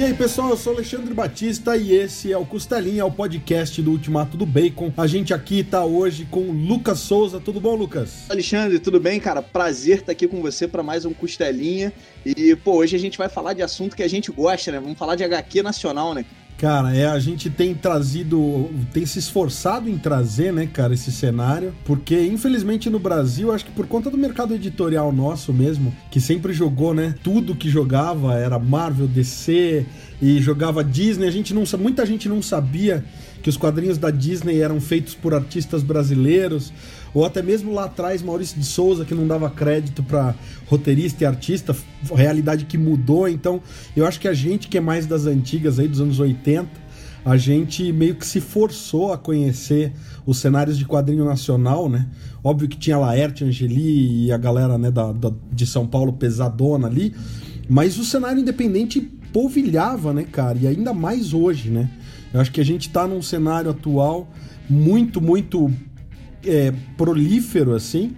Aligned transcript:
E 0.00 0.02
aí, 0.02 0.14
pessoal, 0.14 0.48
eu 0.48 0.56
sou 0.56 0.72
Alexandre 0.72 1.12
Batista 1.12 1.76
e 1.76 1.92
esse 1.92 2.32
é 2.32 2.38
o 2.38 2.46
Costelinha, 2.46 3.04
o 3.04 3.12
podcast 3.12 3.82
do 3.82 3.90
Ultimato 3.90 4.34
do 4.34 4.46
Bacon. 4.46 4.90
A 4.96 5.06
gente 5.06 5.34
aqui 5.34 5.62
tá 5.62 5.84
hoje 5.84 6.26
com 6.30 6.40
o 6.40 6.52
Lucas 6.52 7.00
Souza. 7.00 7.38
Tudo 7.38 7.60
bom, 7.60 7.74
Lucas? 7.74 8.24
Alexandre, 8.30 8.78
tudo 8.78 8.98
bem, 8.98 9.20
cara? 9.20 9.42
Prazer 9.42 9.98
estar 9.98 10.12
aqui 10.12 10.26
com 10.26 10.40
você 10.40 10.66
para 10.66 10.82
mais 10.82 11.04
um 11.04 11.12
Costelinha. 11.12 11.92
E, 12.24 12.56
pô, 12.56 12.76
hoje 12.76 12.96
a 12.96 12.98
gente 12.98 13.18
vai 13.18 13.28
falar 13.28 13.52
de 13.52 13.60
assunto 13.60 13.94
que 13.94 14.02
a 14.02 14.08
gente 14.08 14.32
gosta, 14.32 14.72
né? 14.72 14.80
Vamos 14.80 14.96
falar 14.96 15.16
de 15.16 15.24
HQ 15.24 15.62
nacional, 15.62 16.14
né? 16.14 16.24
Cara, 16.60 16.94
é, 16.94 17.06
a 17.06 17.18
gente 17.18 17.48
tem 17.48 17.74
trazido, 17.74 18.68
tem 18.92 19.06
se 19.06 19.18
esforçado 19.18 19.88
em 19.88 19.96
trazer, 19.96 20.52
né, 20.52 20.68
cara, 20.70 20.92
esse 20.92 21.10
cenário, 21.10 21.72
porque 21.86 22.20
infelizmente 22.26 22.90
no 22.90 22.98
Brasil, 22.98 23.50
acho 23.50 23.64
que 23.64 23.70
por 23.70 23.86
conta 23.86 24.10
do 24.10 24.18
mercado 24.18 24.54
editorial 24.54 25.10
nosso 25.10 25.54
mesmo, 25.54 25.90
que 26.10 26.20
sempre 26.20 26.52
jogou, 26.52 26.92
né, 26.92 27.14
tudo 27.22 27.54
que 27.54 27.70
jogava 27.70 28.34
era 28.34 28.58
Marvel, 28.58 29.08
DC 29.08 29.86
e 30.20 30.38
jogava 30.42 30.84
Disney, 30.84 31.26
a 31.26 31.30
gente 31.30 31.54
não, 31.54 31.64
muita 31.78 32.04
gente 32.04 32.28
não 32.28 32.42
sabia 32.42 33.02
que 33.42 33.48
os 33.48 33.56
quadrinhos 33.56 33.96
da 33.96 34.10
Disney 34.10 34.60
eram 34.60 34.82
feitos 34.82 35.14
por 35.14 35.32
artistas 35.32 35.82
brasileiros, 35.82 36.74
ou 37.12 37.24
até 37.24 37.42
mesmo 37.42 37.72
lá 37.72 37.84
atrás 37.84 38.22
Maurício 38.22 38.58
de 38.58 38.64
Souza 38.64 39.04
que 39.04 39.14
não 39.14 39.26
dava 39.26 39.50
crédito 39.50 40.02
para 40.02 40.34
roteirista 40.66 41.24
e 41.24 41.26
artista, 41.26 41.76
realidade 42.14 42.64
que 42.64 42.78
mudou. 42.78 43.28
Então, 43.28 43.60
eu 43.96 44.06
acho 44.06 44.20
que 44.20 44.28
a 44.28 44.34
gente 44.34 44.68
que 44.68 44.78
é 44.78 44.80
mais 44.80 45.06
das 45.06 45.26
antigas 45.26 45.78
aí 45.78 45.88
dos 45.88 46.00
anos 46.00 46.20
80, 46.20 46.68
a 47.24 47.36
gente 47.36 47.92
meio 47.92 48.14
que 48.14 48.26
se 48.26 48.40
forçou 48.40 49.12
a 49.12 49.18
conhecer 49.18 49.92
os 50.24 50.38
cenários 50.38 50.78
de 50.78 50.84
quadrinho 50.84 51.24
nacional, 51.24 51.88
né? 51.88 52.06
Óbvio 52.42 52.68
que 52.68 52.78
tinha 52.78 52.96
Laerte, 52.96 53.44
Angeli 53.44 54.26
e 54.26 54.32
a 54.32 54.38
galera 54.38 54.78
né, 54.78 54.90
da, 54.90 55.12
da, 55.12 55.30
de 55.52 55.66
São 55.66 55.86
Paulo 55.86 56.14
pesadona 56.14 56.86
ali, 56.86 57.14
mas 57.68 57.98
o 57.98 58.04
cenário 58.04 58.40
independente 58.40 59.00
polvilhava, 59.32 60.12
né, 60.12 60.24
cara? 60.24 60.58
E 60.58 60.66
ainda 60.66 60.94
mais 60.94 61.34
hoje, 61.34 61.70
né? 61.70 61.90
Eu 62.32 62.40
acho 62.40 62.50
que 62.52 62.60
a 62.60 62.64
gente 62.64 62.88
está 62.88 63.06
num 63.06 63.20
cenário 63.20 63.70
atual 63.70 64.28
muito, 64.68 65.20
muito 65.20 65.70
é, 66.44 66.72
prolífero, 66.96 67.74
assim. 67.74 68.14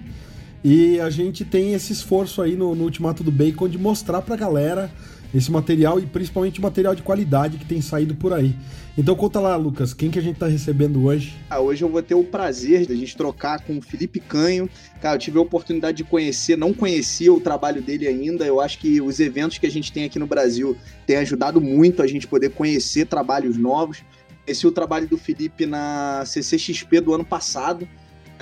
E 0.64 1.00
a 1.00 1.10
gente 1.10 1.44
tem 1.44 1.74
esse 1.74 1.92
esforço 1.92 2.40
aí 2.40 2.54
no, 2.54 2.74
no 2.74 2.84
Ultimato 2.84 3.24
do 3.24 3.32
Bacon 3.32 3.68
de 3.68 3.78
mostrar 3.78 4.22
pra 4.22 4.36
galera 4.36 4.90
esse 5.34 5.50
material 5.50 5.98
e 5.98 6.06
principalmente 6.06 6.60
material 6.60 6.94
de 6.94 7.02
qualidade 7.02 7.58
que 7.58 7.64
tem 7.64 7.80
saído 7.80 8.14
por 8.14 8.32
aí. 8.32 8.54
Então 8.96 9.16
conta 9.16 9.40
lá, 9.40 9.56
Lucas, 9.56 9.94
quem 9.94 10.10
que 10.10 10.18
a 10.18 10.22
gente 10.22 10.38
tá 10.38 10.46
recebendo 10.46 11.02
hoje? 11.04 11.34
Ah, 11.48 11.58
hoje 11.58 11.82
eu 11.82 11.88
vou 11.88 12.02
ter 12.02 12.14
o 12.14 12.22
prazer 12.22 12.86
de 12.86 12.92
a 12.92 12.96
gente 12.96 13.16
trocar 13.16 13.64
com 13.64 13.78
o 13.78 13.82
Felipe 13.82 14.20
Canho. 14.20 14.68
Cara, 15.00 15.14
eu 15.14 15.18
tive 15.18 15.38
a 15.38 15.40
oportunidade 15.40 15.96
de 15.96 16.04
conhecer, 16.04 16.56
não 16.58 16.74
conhecia 16.74 17.32
o 17.32 17.40
trabalho 17.40 17.80
dele 17.80 18.06
ainda. 18.06 18.44
Eu 18.44 18.60
acho 18.60 18.78
que 18.78 19.00
os 19.00 19.18
eventos 19.18 19.56
que 19.56 19.66
a 19.66 19.70
gente 19.70 19.90
tem 19.90 20.04
aqui 20.04 20.18
no 20.18 20.26
Brasil 20.26 20.76
têm 21.06 21.16
ajudado 21.16 21.60
muito 21.60 22.02
a 22.02 22.06
gente 22.06 22.26
poder 22.26 22.50
conhecer 22.50 23.06
trabalhos 23.06 23.56
novos. 23.56 24.02
Conheci 24.44 24.66
o 24.66 24.72
trabalho 24.72 25.08
do 25.08 25.16
Felipe 25.16 25.64
na 25.64 26.24
CCXP 26.26 27.00
do 27.00 27.14
ano 27.14 27.24
passado. 27.24 27.88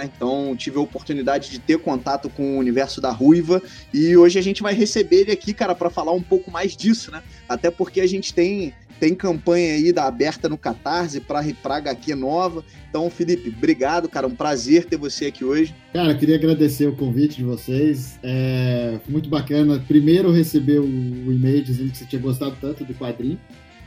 Né? 0.00 0.10
Então 0.16 0.56
tive 0.56 0.78
a 0.78 0.80
oportunidade 0.80 1.50
de 1.50 1.58
ter 1.58 1.78
contato 1.78 2.30
com 2.30 2.56
o 2.56 2.58
universo 2.58 3.00
da 3.00 3.10
Ruiva 3.10 3.62
e 3.92 4.16
hoje 4.16 4.38
a 4.38 4.42
gente 4.42 4.62
vai 4.62 4.72
receber 4.72 5.22
ele 5.22 5.32
aqui, 5.32 5.52
cara, 5.52 5.74
para 5.74 5.90
falar 5.90 6.12
um 6.12 6.22
pouco 6.22 6.50
mais 6.50 6.74
disso, 6.74 7.10
né? 7.10 7.22
Até 7.46 7.70
porque 7.70 8.00
a 8.00 8.06
gente 8.06 8.32
tem 8.32 8.72
tem 8.98 9.14
campanha 9.14 9.74
aí 9.74 9.94
da 9.94 10.04
aberta 10.04 10.46
no 10.46 10.58
Catarse 10.58 11.20
para 11.20 11.42
pra 11.62 11.76
HQ 11.76 12.14
nova. 12.14 12.62
Então, 12.90 13.08
Felipe, 13.08 13.48
obrigado, 13.48 14.10
cara. 14.10 14.26
Um 14.26 14.34
prazer 14.34 14.84
ter 14.84 14.98
você 14.98 15.26
aqui 15.26 15.42
hoje. 15.42 15.74
Cara, 15.94 16.14
queria 16.14 16.36
agradecer 16.36 16.86
o 16.86 16.94
convite 16.94 17.36
de 17.36 17.44
vocês. 17.44 18.18
É, 18.22 18.98
muito 19.08 19.30
bacana. 19.30 19.82
Primeiro, 19.88 20.30
receber 20.30 20.80
o, 20.80 20.84
o 20.84 21.32
e-mail 21.32 21.64
dizendo 21.64 21.90
que 21.90 21.96
você 21.96 22.04
tinha 22.04 22.20
gostado 22.20 22.54
tanto 22.60 22.84
do 22.84 22.92
quadrinho, 22.92 23.40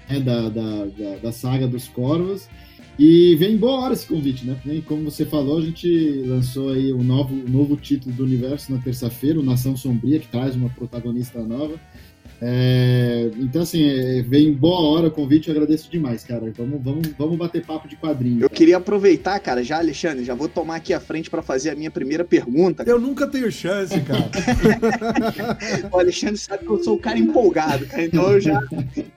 né, 0.10 0.20
da, 0.20 0.50
da, 0.50 0.86
da, 0.86 1.18
da 1.22 1.32
saga 1.32 1.68
dos 1.68 1.88
Corvos. 1.88 2.50
E 2.98 3.36
vem 3.38 3.58
boa 3.58 3.82
hora 3.82 3.94
esse 3.94 4.06
convite, 4.06 4.46
né? 4.46 4.56
Como 4.86 5.10
você 5.10 5.26
falou, 5.26 5.58
a 5.58 5.62
gente 5.62 6.24
lançou 6.28 6.70
aí 6.70 6.94
um 6.94 7.04
novo, 7.04 7.36
novo 7.50 7.76
título 7.76 8.16
do 8.16 8.24
universo 8.24 8.72
na 8.72 8.78
terça-feira, 8.78 9.40
o 9.40 9.44
Nação 9.44 9.76
Sombria, 9.76 10.20
que 10.20 10.28
traz 10.28 10.56
uma 10.56 10.70
protagonista 10.70 11.42
nova. 11.44 11.80
É, 12.46 13.30
então, 13.38 13.62
assim, 13.62 13.88
é, 13.88 14.22
vem 14.22 14.52
boa 14.52 14.82
hora 14.82 15.08
o 15.08 15.12
convite, 15.12 15.48
eu 15.48 15.56
agradeço 15.56 15.90
demais, 15.90 16.26
cara. 16.26 16.52
Vamos, 16.58 16.84
vamos, 16.84 17.08
vamos 17.18 17.38
bater 17.38 17.66
papo 17.66 17.88
de 17.88 17.96
quadrinho. 17.96 18.42
Eu 18.42 18.50
cara. 18.50 18.58
queria 18.58 18.78
aproveitar, 18.78 19.40
cara, 19.40 19.64
já, 19.64 19.78
Alexandre, 19.78 20.26
já 20.26 20.36
vou 20.36 20.50
tomar 20.50 20.76
aqui 20.76 20.94
a 20.94 21.00
frente 21.00 21.30
para 21.30 21.42
fazer 21.42 21.70
a 21.70 21.76
minha 21.76 21.90
primeira 21.90 22.26
pergunta. 22.26 22.84
Eu 22.86 23.00
nunca 23.00 23.28
tenho 23.28 23.50
chance, 23.50 23.98
cara. 24.02 24.30
o 25.90 25.98
Alexandre 25.98 26.38
sabe 26.38 26.66
que 26.66 26.70
eu 26.70 26.84
sou 26.84 26.96
um 26.96 27.00
cara 27.00 27.18
empolgado, 27.18 27.86
cara, 27.86 28.04
então 28.04 28.30
eu 28.30 28.42
já, 28.42 28.60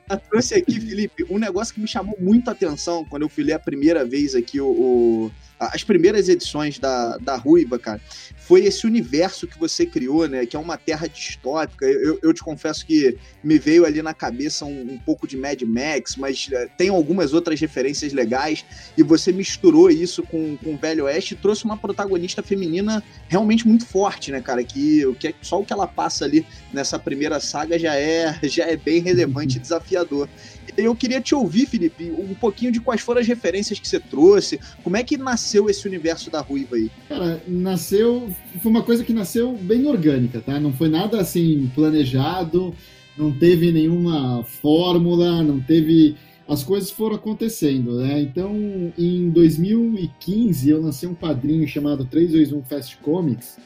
já 0.09 0.17
trouxe 0.17 0.55
aqui, 0.55 0.79
Felipe, 0.79 1.27
um 1.29 1.39
negócio 1.39 1.75
que 1.75 1.81
me 1.81 1.89
chamou 1.89 2.17
muito 2.21 2.49
a 2.49 2.53
atenção 2.53 3.05
quando 3.05 3.23
eu 3.23 3.29
fui 3.29 3.43
ler 3.43 3.55
a 3.55 3.59
primeira 3.59 4.05
vez 4.05 4.37
aqui 4.37 4.61
o, 4.61 4.69
o 4.69 5.31
as 5.59 5.83
primeiras 5.83 6.29
edições 6.29 6.79
da, 6.79 7.17
da 7.17 7.37
Ruiva, 7.37 7.79
cara, 7.79 8.01
foi 8.39 8.65
esse 8.65 8.87
universo 8.87 9.47
que 9.47 9.59
você 9.59 9.87
criou, 9.87 10.29
né? 10.29 10.47
Que 10.47 10.55
é 10.55 10.59
uma 10.59 10.77
terra 10.77 11.09
distópica. 11.09 11.87
Eu, 11.87 12.19
eu 12.23 12.33
te 12.33 12.43
confesso 12.43 12.87
que 12.87 13.17
me 13.43 13.59
veio 13.59 13.85
ali 13.85 14.03
na 14.03 14.15
cabeça 14.15 14.65
um, 14.65 14.93
um 14.93 14.99
pouco 14.99 15.27
de 15.27 15.37
Mad 15.37 15.61
Max, 15.63 16.15
mas 16.17 16.49
uh, 16.49 16.71
tem 16.77 16.91
algumas 16.91 17.33
outras 17.33 17.59
referências 17.59 18.13
legais. 18.13 18.65
E 18.97 19.03
você 19.03 19.33
misturou 19.33 19.91
isso 19.91 20.23
com, 20.23 20.57
com 20.59 20.75
o 20.75 20.77
Velho 20.77 21.05
Oeste 21.07 21.35
e 21.35 21.37
trouxe 21.37 21.65
uma 21.65 21.77
protagonista 21.77 22.43
feminina 22.43 23.03
realmente 23.27 23.67
muito 23.67 23.87
forte, 23.87 24.31
né, 24.31 24.41
cara? 24.41 24.63
Que, 24.63 25.03
que 25.19 25.35
só 25.41 25.61
o 25.61 25.65
que 25.65 25.73
ela 25.73 25.87
passa 25.87 26.25
ali 26.25 26.47
nessa 26.73 26.99
primeira 26.99 27.41
saga 27.41 27.79
já 27.79 27.97
é, 27.97 28.39
já 28.45 28.67
é 28.67 28.77
bem 28.77 29.01
relevante 29.01 29.57
e 29.57 29.61
desafiador. 29.61 30.29
Eu 30.77 30.95
queria 30.95 31.21
te 31.21 31.35
ouvir, 31.35 31.67
Felipe, 31.67 32.11
um 32.11 32.35
pouquinho 32.35 32.71
de 32.71 32.81
quais 32.81 33.01
foram 33.01 33.21
as 33.21 33.27
referências 33.27 33.79
que 33.79 33.89
você 33.89 33.99
trouxe, 33.99 34.61
como 34.85 34.97
é 34.97 35.03
que 35.03 35.17
nasceu 35.17 35.46
esse 35.69 35.87
universo 35.87 36.31
da 36.31 36.41
Ruiva 36.41 36.77
aí? 36.77 36.91
Cara, 37.09 37.43
nasceu, 37.47 38.29
foi 38.63 38.71
uma 38.71 38.83
coisa 38.83 39.05
que 39.05 39.13
nasceu 39.13 39.53
bem 39.57 39.87
orgânica, 39.87 40.41
tá? 40.41 40.59
Não 40.59 40.73
foi 40.73 40.89
nada 40.89 41.21
assim 41.21 41.71
planejado, 41.75 42.75
não 43.17 43.33
teve 43.33 43.73
nenhuma 43.73 44.43
fórmula, 44.45 45.43
não 45.43 45.61
teve. 45.61 46.17
As 46.49 46.63
coisas 46.63 46.91
foram 46.91 47.17
acontecendo, 47.17 47.99
né? 47.99 48.21
Então, 48.21 48.55
em 48.97 49.31
2015, 49.31 50.71
eu 50.71 50.81
lancei 50.81 51.09
um 51.09 51.15
quadrinho 51.15 51.67
chamado 51.67 52.05
321 52.05 52.63
Fast 52.63 52.97
Comics, 52.99 53.59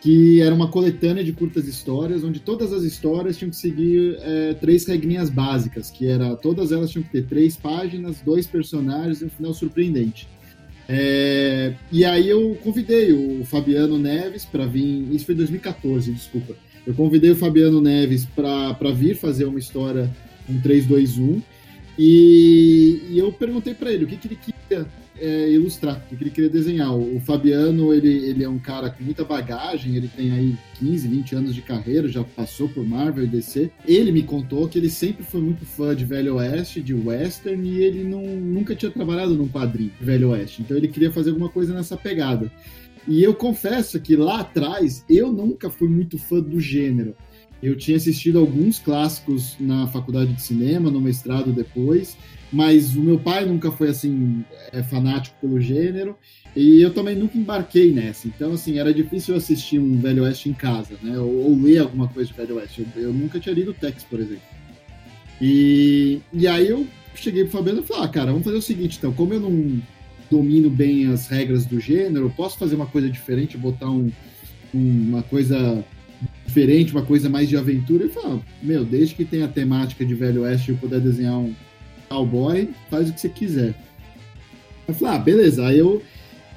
que 0.00 0.40
era 0.40 0.54
uma 0.54 0.68
coletânea 0.68 1.24
de 1.24 1.32
curtas 1.32 1.66
histórias, 1.66 2.22
onde 2.22 2.38
todas 2.38 2.72
as 2.72 2.84
histórias 2.84 3.36
tinham 3.36 3.50
que 3.50 3.56
seguir 3.56 4.16
é, 4.20 4.54
três 4.54 4.86
regrinhas 4.86 5.28
básicas, 5.28 5.90
que 5.90 6.06
era 6.06 6.36
todas 6.36 6.70
elas 6.70 6.90
tinham 6.90 7.02
que 7.02 7.10
ter 7.10 7.26
três 7.26 7.56
páginas, 7.56 8.20
dois 8.20 8.46
personagens 8.46 9.20
e 9.20 9.24
um 9.24 9.30
final 9.30 9.52
surpreendente. 9.52 10.28
É, 10.88 11.74
e 11.92 12.04
aí 12.04 12.28
eu 12.28 12.56
convidei 12.62 13.12
o 13.12 13.44
Fabiano 13.44 13.98
Neves 13.98 14.46
para 14.46 14.64
vir, 14.64 15.06
isso 15.12 15.26
foi 15.26 15.34
em 15.34 15.38
2014, 15.38 16.12
desculpa. 16.12 16.56
Eu 16.86 16.94
convidei 16.94 17.30
o 17.30 17.36
Fabiano 17.36 17.80
Neves 17.80 18.24
para 18.24 18.90
vir 18.92 19.14
fazer 19.14 19.44
uma 19.44 19.58
história 19.58 20.10
um 20.48 20.58
321 20.58 21.42
e, 21.98 23.02
e 23.10 23.18
eu 23.18 23.30
perguntei 23.30 23.74
para 23.74 23.92
ele 23.92 24.04
o 24.04 24.08
que, 24.08 24.16
que 24.16 24.28
ele 24.28 24.36
queria 24.36 24.86
é, 25.20 25.50
ilustrar, 25.50 26.04
que 26.08 26.14
ele 26.14 26.30
queria 26.30 26.50
desenhar. 26.50 26.94
O, 26.94 27.20
Fabiano, 27.20 27.92
ele, 27.92 28.08
ele 28.08 28.44
é 28.44 28.48
um 28.48 28.58
cara 28.58 28.90
com 28.90 29.02
muita 29.02 29.24
bagagem, 29.24 29.96
ele 29.96 30.08
tem 30.08 30.32
aí 30.32 30.56
15, 30.78 31.08
20 31.08 31.34
anos 31.34 31.54
de 31.54 31.62
carreira, 31.62 32.08
já 32.08 32.22
passou 32.24 32.68
por 32.68 32.84
Marvel 32.86 33.24
e 33.24 33.28
DC. 33.28 33.70
Ele 33.86 34.12
me 34.12 34.22
contou 34.22 34.68
que 34.68 34.78
ele 34.78 34.90
sempre 34.90 35.24
foi 35.24 35.40
muito 35.40 35.64
fã 35.64 35.94
de 35.94 36.04
Velho 36.04 36.36
Oeste, 36.36 36.80
de 36.80 36.94
Western, 36.94 37.68
e 37.68 37.82
ele 37.82 38.04
não, 38.04 38.22
nunca 38.22 38.74
tinha 38.74 38.90
trabalhado 38.90 39.34
num 39.34 39.48
quadrinho 39.48 39.92
Velho 40.00 40.30
Oeste. 40.30 40.62
Então 40.62 40.76
ele 40.76 40.88
queria 40.88 41.10
fazer 41.10 41.30
alguma 41.30 41.48
coisa 41.48 41.74
nessa 41.74 41.96
pegada. 41.96 42.50
E 43.06 43.22
eu 43.22 43.34
confesso 43.34 43.98
que 44.00 44.14
lá 44.14 44.40
atrás 44.40 45.02
eu 45.08 45.32
nunca 45.32 45.70
fui 45.70 45.88
muito 45.88 46.18
fã 46.18 46.40
do 46.40 46.60
gênero. 46.60 47.16
Eu 47.62 47.76
tinha 47.76 47.96
assistido 47.96 48.38
alguns 48.38 48.78
clássicos 48.78 49.56
na 49.58 49.86
faculdade 49.88 50.32
de 50.32 50.42
cinema, 50.42 50.90
no 50.90 51.00
mestrado 51.00 51.52
depois, 51.52 52.16
mas 52.52 52.94
o 52.94 53.02
meu 53.02 53.18
pai 53.18 53.44
nunca 53.44 53.70
foi 53.70 53.88
assim 53.88 54.44
é, 54.72 54.82
fanático 54.82 55.36
pelo 55.40 55.60
gênero 55.60 56.16
e 56.56 56.80
eu 56.80 56.92
também 56.94 57.16
nunca 57.16 57.36
embarquei 57.36 57.92
nessa. 57.92 58.26
Então, 58.26 58.52
assim, 58.52 58.78
era 58.78 58.92
difícil 58.92 59.34
assistir 59.36 59.78
um 59.78 59.98
Velho 59.98 60.22
Oeste 60.22 60.48
em 60.48 60.54
casa, 60.54 60.94
né? 61.02 61.18
Ou, 61.18 61.50
ou 61.50 61.60
ler 61.60 61.78
alguma 61.78 62.08
coisa 62.08 62.30
de 62.30 62.36
Velho 62.36 62.56
Oeste. 62.56 62.86
Eu, 62.96 63.02
eu, 63.02 63.12
nunca 63.12 63.38
tinha 63.38 63.54
lido 63.54 63.72
o 63.72 63.74
Tex, 63.74 64.04
por 64.04 64.20
exemplo. 64.20 64.42
E, 65.40 66.20
e 66.32 66.46
aí 66.46 66.68
eu 66.68 66.86
cheguei 67.14 67.44
pro 67.44 67.52
Fabiano 67.52 67.80
e 67.80 67.84
falei, 67.84 68.04
ah, 68.04 68.08
cara, 68.08 68.30
vamos 68.30 68.44
fazer 68.44 68.56
o 68.56 68.62
seguinte, 68.62 68.96
então, 68.98 69.12
como 69.12 69.34
eu 69.34 69.40
não 69.40 69.80
domino 70.30 70.70
bem 70.70 71.06
as 71.06 71.26
regras 71.28 71.64
do 71.64 71.80
gênero, 71.80 72.32
posso 72.36 72.58
fazer 72.58 72.76
uma 72.76 72.86
coisa 72.86 73.08
diferente, 73.08 73.56
botar 73.56 73.90
um, 73.90 74.10
um, 74.74 75.08
uma 75.08 75.22
coisa 75.22 75.84
diferente, 76.46 76.92
uma 76.92 77.02
coisa 77.02 77.28
mais 77.28 77.48
de 77.48 77.56
aventura. 77.56 78.06
E 78.06 78.08
falei, 78.08 78.32
ah, 78.32 78.38
meu, 78.62 78.84
desde 78.84 79.14
que 79.14 79.24
tenha 79.24 79.44
a 79.44 79.48
temática 79.48 80.04
de 80.04 80.14
Velho 80.14 80.42
Oeste 80.42 80.72
e 80.72 80.74
puder 80.74 81.00
desenhar 81.00 81.38
um 81.38 81.54
cowboy, 82.08 82.70
faz 82.90 83.08
o 83.08 83.12
que 83.12 83.20
você 83.20 83.28
quiser. 83.28 83.74
Eu 84.86 84.94
falei, 84.94 85.14
ah, 85.14 85.18
beleza. 85.18 85.66
Aí 85.66 85.78
eu. 85.78 86.02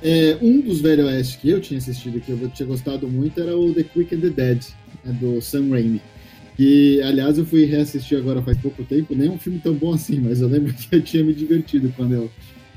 É, 0.04 0.36
um 0.42 0.62
dos 0.62 0.82
Velho 0.82 1.06
Oeste 1.06 1.38
que 1.38 1.50
eu 1.50 1.62
tinha 1.62 1.78
assistido, 1.78 2.20
que 2.20 2.32
eu 2.32 2.50
tinha 2.50 2.68
gostado 2.68 3.08
muito, 3.08 3.40
era 3.40 3.56
o 3.56 3.72
The 3.72 3.84
Quick 3.84 4.16
and 4.16 4.22
the 4.22 4.30
Dead, 4.32 4.64
né, 5.06 5.16
do 5.20 5.40
Sam 5.42 5.70
Raimi. 5.70 6.02
Que, 6.58 7.00
aliás, 7.04 7.38
eu 7.38 7.46
fui 7.46 7.66
reassistir 7.66 8.18
agora 8.18 8.42
faz 8.42 8.58
pouco 8.58 8.84
tempo, 8.84 9.14
nem 9.16 9.30
um 9.30 9.38
filme 9.38 9.60
tão 9.60 9.76
bom 9.76 9.94
assim, 9.94 10.20
mas 10.20 10.42
eu 10.42 10.48
lembro 10.48 10.74
que 10.74 10.96
eu 10.96 11.02
tinha 11.04 11.24
me 11.24 11.34
divertido 11.34 11.94
quando 11.96 12.14
eu, 12.14 12.32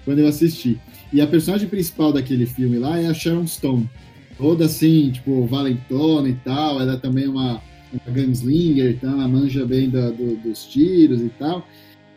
quando 0.05 0.19
eu 0.19 0.29
assisti. 0.29 0.79
E 1.11 1.21
a 1.21 1.27
personagem 1.27 1.67
principal 1.67 2.13
daquele 2.13 2.45
filme 2.45 2.79
lá 2.79 2.99
é 2.99 3.07
a 3.07 3.15
Sharon 3.15 3.47
Stone. 3.47 3.89
Toda 4.37 4.65
assim, 4.65 5.11
tipo, 5.11 5.47
valentona 5.47 6.29
e 6.29 6.35
tal. 6.37 6.81
Ela 6.81 6.95
é 6.95 6.97
também 6.97 7.29
uma, 7.29 7.63
uma 7.93 8.15
gunslinger, 8.15 8.93
então 8.93 9.13
ela 9.13 9.29
manja 9.29 9.65
bem 9.65 9.89
do, 9.89 10.37
dos 10.37 10.65
tiros 10.65 11.21
e 11.21 11.29
tal. 11.31 11.67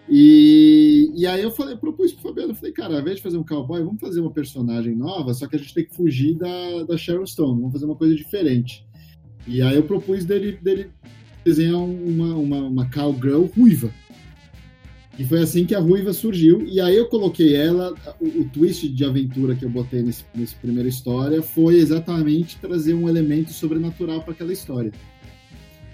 E, 0.10 1.12
e 1.16 1.28
aí 1.28 1.44
eu 1.44 1.52
falei, 1.52 1.74
eu 1.74 1.78
propus 1.78 2.14
pro 2.14 2.30
Fabiano, 2.30 2.52
eu 2.52 2.56
falei, 2.56 2.72
cara, 2.72 2.96
ao 2.96 3.02
invés 3.02 3.18
de 3.18 3.24
fazer 3.24 3.38
um 3.38 3.44
cowboy, 3.44 3.84
vamos 3.84 4.00
fazer 4.00 4.22
uma 4.22 4.32
personagem 4.32 4.96
nova, 4.96 5.34
só 5.34 5.48
que 5.48 5.58
a 5.58 5.60
gente 5.60 5.74
tem 5.74 5.84
que 5.84 5.94
fugir 5.94 6.36
da, 6.36 6.84
da 6.88 6.98
Sharon 6.98 7.26
Stone, 7.26 7.60
vamos 7.60 7.74
fazer 7.74 7.86
uma 7.86 7.96
coisa 7.96 8.16
diferente. 8.16 8.86
E 9.46 9.62
aí 9.62 9.76
eu 9.76 9.84
propus 9.84 10.24
dele, 10.24 10.58
dele 10.62 10.90
desenhar 11.44 11.78
uma, 11.78 12.36
uma, 12.36 12.58
uma 12.68 12.90
cowgirl 12.90 13.46
ruiva. 13.46 13.92
E 15.18 15.26
foi 15.26 15.42
assim 15.42 15.66
que 15.66 15.74
a 15.74 15.80
ruiva 15.80 16.14
surgiu. 16.14 16.64
E 16.68 16.80
aí 16.80 16.96
eu 16.96 17.08
coloquei 17.08 17.56
ela, 17.56 17.94
o, 18.20 18.42
o 18.42 18.50
twist 18.50 18.88
de 18.88 19.04
aventura 19.04 19.56
que 19.56 19.66
eu 19.66 19.70
botei 19.70 20.04
nesse, 20.04 20.24
nesse 20.36 20.56
primeira 20.56 20.88
história 20.88 21.42
foi 21.42 21.78
exatamente 21.78 22.58
trazer 22.58 22.94
um 22.94 23.10
elemento 23.10 23.52
sobrenatural 23.52 24.22
para 24.22 24.34
aquela 24.34 24.54
história. 24.54 24.92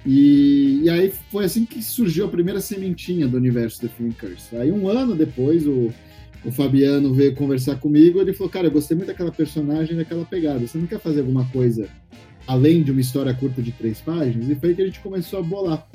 E, 0.06 0.81
e, 0.84 0.90
aí 0.90 1.14
foi 1.31 1.46
assim 1.46 1.64
que 1.64 1.81
surgiu 1.81 2.25
a 2.25 2.28
primeira 2.28 2.60
sementinha 2.60 3.25
do 3.25 3.38
universo 3.38 3.80
The 3.80 3.88
Film 3.88 4.12
Curse. 4.12 4.58
Aí 4.58 4.70
um 4.70 4.90
ano 4.90 5.16
depois 5.16 5.66
o, 5.66 5.94
o 6.44 6.52
Fabiano 6.52 7.14
veio 7.14 7.34
conversar 7.34 7.78
comigo 7.78 8.20
ele 8.20 8.34
falou, 8.34 8.52
cara, 8.52 8.68
eu 8.68 8.72
gostei 8.72 8.98
muito 8.98 9.08
daquela 9.08 9.31
personagem, 9.31 9.96
daquela 9.96 10.25
pegada. 10.25 10.68
Você 10.68 10.78
não 10.78 10.88
quer 10.88 11.00
fazer 11.00 11.22
alguma 11.22 11.46
coisa 11.46 11.88
além 12.46 12.84
de 12.84 12.92
uma 12.92 13.00
história 13.00 13.34
curta 13.34 13.62
de 13.62 13.72
três 13.72 14.02
páginas? 14.02 14.50
E 14.50 14.56
foi 14.56 14.70
aí 14.70 14.75
que 14.75 14.81
a 14.81 14.86
gente 14.86 15.00
começou 15.00 15.40
a 15.40 15.42
bolar 15.42 15.88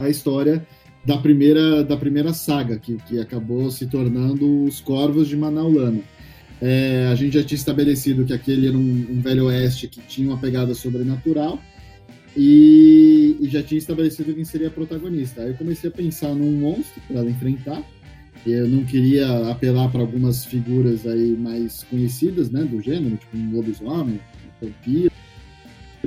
a 0.00 0.08
história 0.08 0.66
da 1.04 1.18
primeira, 1.18 1.84
da 1.84 1.96
primeira 1.96 2.32
saga, 2.32 2.78
que, 2.78 2.96
que 3.06 3.20
acabou 3.20 3.70
se 3.70 3.86
tornando 3.86 4.64
Os 4.64 4.80
Corvos 4.80 5.28
de 5.28 5.36
Manaulana. 5.36 6.00
É, 6.60 7.08
a 7.10 7.14
gente 7.14 7.34
já 7.34 7.44
tinha 7.44 7.56
estabelecido 7.56 8.24
que 8.24 8.32
aquele 8.32 8.68
era 8.68 8.76
um, 8.76 9.06
um 9.10 9.20
velho 9.20 9.46
oeste 9.46 9.86
que 9.86 10.00
tinha 10.00 10.28
uma 10.28 10.38
pegada 10.38 10.74
sobrenatural, 10.74 11.60
e, 12.36 13.36
e, 13.40 13.48
já 13.48 13.62
tinha 13.62 13.78
estabelecido 13.78 14.34
quem 14.34 14.44
seria 14.44 14.68
a 14.68 14.70
protagonista. 14.70 15.42
Aí 15.42 15.50
eu 15.50 15.54
comecei 15.54 15.88
a 15.88 15.92
pensar 15.92 16.34
num 16.34 16.50
monstro 16.52 17.00
para 17.06 17.20
ela 17.20 17.30
enfrentar. 17.30 17.82
E 18.44 18.52
eu 18.52 18.68
não 18.68 18.84
queria 18.84 19.50
apelar 19.50 19.88
para 19.90 20.00
algumas 20.00 20.44
figuras 20.44 21.06
aí 21.06 21.36
mais 21.36 21.84
conhecidas, 21.84 22.50
né, 22.50 22.62
do 22.62 22.80
gênero, 22.80 23.16
tipo 23.16 23.36
um 23.36 23.52
lobisomem, 23.52 24.20
um 24.62 24.66
vampiro, 24.66 25.12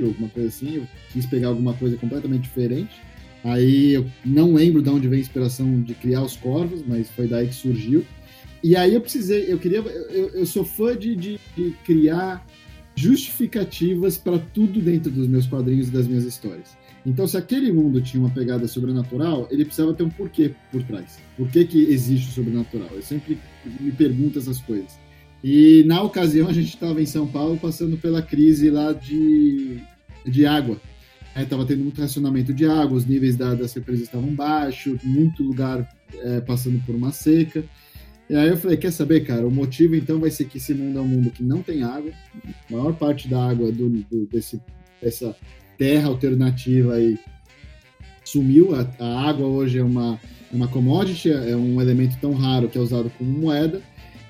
alguma 0.00 0.28
coisa 0.28 0.48
assim. 0.48 0.76
Eu 0.76 0.86
quis 1.12 1.26
pegar 1.26 1.48
alguma 1.48 1.72
coisa 1.74 1.96
completamente 1.96 2.42
diferente. 2.42 3.00
Aí 3.44 3.92
eu 3.92 4.06
não 4.24 4.54
lembro 4.54 4.82
de 4.82 4.90
onde 4.90 5.08
veio 5.08 5.20
a 5.20 5.24
inspiração 5.24 5.80
de 5.82 5.94
criar 5.94 6.22
os 6.22 6.36
corvos, 6.36 6.82
mas 6.86 7.10
foi 7.10 7.26
daí 7.26 7.48
que 7.48 7.54
surgiu. 7.54 8.04
E 8.62 8.74
aí 8.74 8.94
eu 8.94 9.00
precisei, 9.00 9.52
eu 9.52 9.58
queria, 9.58 9.78
eu, 9.78 10.28
eu 10.30 10.46
sou 10.46 10.64
fã 10.64 10.96
de, 10.96 11.14
de, 11.14 11.40
de 11.56 11.70
criar 11.84 12.44
justificativas 12.96 14.18
para 14.18 14.38
tudo 14.38 14.80
dentro 14.80 15.10
dos 15.10 15.28
meus 15.28 15.46
quadrinhos 15.46 15.88
e 15.88 15.92
das 15.92 16.08
minhas 16.08 16.24
histórias. 16.24 16.76
Então, 17.06 17.26
se 17.26 17.36
aquele 17.36 17.72
mundo 17.72 18.02
tinha 18.02 18.20
uma 18.20 18.30
pegada 18.30 18.66
sobrenatural, 18.66 19.46
ele 19.50 19.64
precisava 19.64 19.94
ter 19.94 20.02
um 20.02 20.10
porquê 20.10 20.52
por 20.72 20.82
trás. 20.82 21.18
Por 21.36 21.48
que, 21.48 21.64
que 21.64 21.84
existe 21.84 22.28
o 22.28 22.32
sobrenatural? 22.32 22.88
Eu 22.92 23.02
sempre 23.02 23.38
me 23.80 23.92
pergunto 23.92 24.38
essas 24.38 24.60
coisas. 24.60 24.98
E 25.42 25.84
na 25.86 26.02
ocasião, 26.02 26.48
a 26.48 26.52
gente 26.52 26.74
estava 26.74 27.00
em 27.00 27.06
São 27.06 27.26
Paulo 27.26 27.56
passando 27.56 27.96
pela 27.96 28.20
crise 28.20 28.68
lá 28.68 28.92
de, 28.92 29.78
de 30.26 30.44
água. 30.44 30.80
Estava 31.42 31.62
é, 31.62 31.66
tendo 31.66 31.82
muito 31.82 32.00
racionamento 32.00 32.52
de 32.52 32.66
água, 32.66 32.96
os 32.96 33.06
níveis 33.06 33.36
da, 33.36 33.54
das 33.54 33.72
represas 33.72 34.02
estavam 34.02 34.34
baixos, 34.34 35.02
muito 35.02 35.42
lugar 35.42 35.88
é, 36.14 36.40
passando 36.40 36.80
por 36.84 36.94
uma 36.94 37.12
seca. 37.12 37.64
E 38.28 38.36
aí 38.36 38.48
eu 38.48 38.56
falei, 38.56 38.76
quer 38.76 38.92
saber, 38.92 39.20
cara? 39.24 39.46
O 39.46 39.50
motivo 39.50 39.94
então 39.94 40.20
vai 40.20 40.30
ser 40.30 40.44
que 40.44 40.58
esse 40.58 40.74
mundo 40.74 40.98
é 40.98 41.02
um 41.02 41.08
mundo 41.08 41.30
que 41.30 41.42
não 41.42 41.62
tem 41.62 41.82
água. 41.82 42.12
A 42.44 42.72
maior 42.72 42.92
parte 42.92 43.26
da 43.26 43.42
água 43.48 43.72
do, 43.72 43.88
do 43.88 44.26
desse, 44.26 44.60
dessa 45.00 45.34
terra 45.78 46.08
alternativa 46.08 46.94
aí 46.94 47.18
sumiu. 48.24 48.74
A, 48.74 48.86
a, 48.98 49.28
água 49.28 49.46
hoje 49.46 49.78
é 49.78 49.82
uma, 49.82 50.20
uma 50.52 50.68
commodity, 50.68 51.30
é 51.30 51.56
um 51.56 51.80
elemento 51.80 52.18
tão 52.20 52.34
raro 52.34 52.68
que 52.68 52.76
é 52.76 52.80
usado 52.80 53.10
como 53.16 53.30
moeda. 53.30 53.80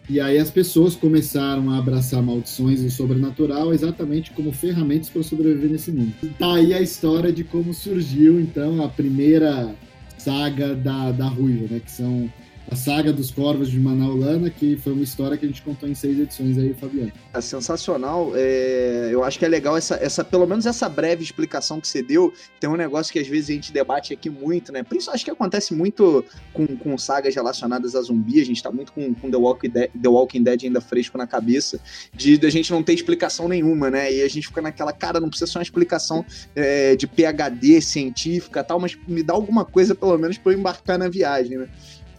E 0.09 0.21
aí 0.21 0.39
as 0.39 0.51
pessoas 0.51 0.97
começaram 0.97 1.71
a 1.71 1.79
abraçar 1.79 2.23
maldições 2.23 2.83
e 2.83 2.87
o 2.87 2.91
sobrenatural 2.91 3.75
exatamente 3.75 4.31
como 4.31 4.53
ferramentas 4.53 5.11
para 5.11 5.23
sobreviver 5.23 5.71
nesse 5.71 5.93
mundo. 5.93 6.13
Tá 6.39 6.55
aí 6.55 6.73
a 6.73 6.81
história 6.81 7.31
de 7.31 7.45
como 7.45 7.75
surgiu 7.75 8.41
então 8.41 8.83
a 8.83 8.89
primeira 8.89 9.75
saga 10.17 10.75
da, 10.75 11.13
da 11.13 11.29
Ruiva, 11.29 11.75
né? 11.75 11.81
Que 11.85 11.91
são 11.91 12.31
a 12.71 12.77
saga 12.77 13.13
dos 13.13 13.31
Corvos 13.31 13.71
de 13.71 13.79
Manaulana, 13.79 14.51
que 14.51 14.77
foi 14.77 14.93
uma 14.93 15.03
história 15.03 15.37
que 15.39 15.45
a 15.45 15.49
gente 15.49 15.63
contou 15.63 15.89
em 15.89 15.95
seis 15.95 16.19
edições 16.19 16.59
aí, 16.59 16.75
Fabiano. 16.75 17.11
É 17.33 17.41
sensacional. 17.41 18.33
É, 18.35 19.09
eu 19.11 19.25
acho 19.25 19.39
que 19.39 19.45
é 19.45 19.49
legal 19.49 19.77
essa, 19.77 19.95
essa, 19.97 20.23
pelo 20.23 20.47
menos 20.47 20.67
essa 20.67 20.87
breve 20.89 21.23
explicação 21.23 21.81
que 21.81 21.89
você 21.89 22.03
deu. 22.03 22.33
Tem 22.61 22.69
um 22.69 22.77
negócio 22.77 23.11
que 23.11 23.19
às 23.19 23.27
vezes 23.27 23.51
a 23.51 23.53
gente 23.55 23.73
debate 23.73 24.13
aqui 24.13 24.29
muito, 24.29 24.71
né? 24.71 24.83
Principalmente 24.83 25.17
acho 25.17 25.25
que 25.25 25.31
acontece 25.31 25.75
muito 25.75 26.25
com, 26.53 26.67
com 26.67 26.99
sagas 26.99 27.35
relacionadas 27.35 27.95
a 27.95 28.03
zumbi. 28.03 28.41
A 28.41 28.45
gente 28.45 28.63
tá 28.63 28.71
muito 28.71 28.93
com, 28.93 29.15
com 29.15 29.31
The, 29.31 29.37
Walking 29.37 29.71
Dead, 29.71 29.91
The 30.03 30.09
Walking 30.09 30.43
Dead 30.43 30.65
ainda 30.65 30.81
fresco 30.81 31.17
na 31.17 31.27
cabeça, 31.27 31.81
de, 32.13 32.37
de 32.37 32.47
a 32.47 32.51
gente 32.51 32.71
não 32.71 32.83
ter 32.83 32.93
explicação 32.93 33.49
nenhuma, 33.49 33.91
né? 33.91 34.13
E 34.13 34.23
a 34.23 34.29
gente 34.29 34.47
fica 34.47 34.61
naquela, 34.61 34.93
cara, 34.93 35.21
não 35.21 35.31
precisa 35.31 35.51
ser 35.51 35.59
uma 35.59 35.63
explicação 35.63 36.25
é, 36.55 36.95
de 36.97 37.07
PHD 37.07 37.81
científica 37.81 38.63
tal, 38.63 38.79
mas 38.79 38.99
me 39.09 39.23
dá 39.23 39.33
alguma 39.33 39.65
coisa, 39.65 39.95
pelo 39.95 40.19
menos, 40.19 40.37
para 40.37 40.53
eu 40.53 40.59
embarcar 40.59 40.99
na 40.99 41.09
viagem, 41.09 41.57
né? 41.57 41.69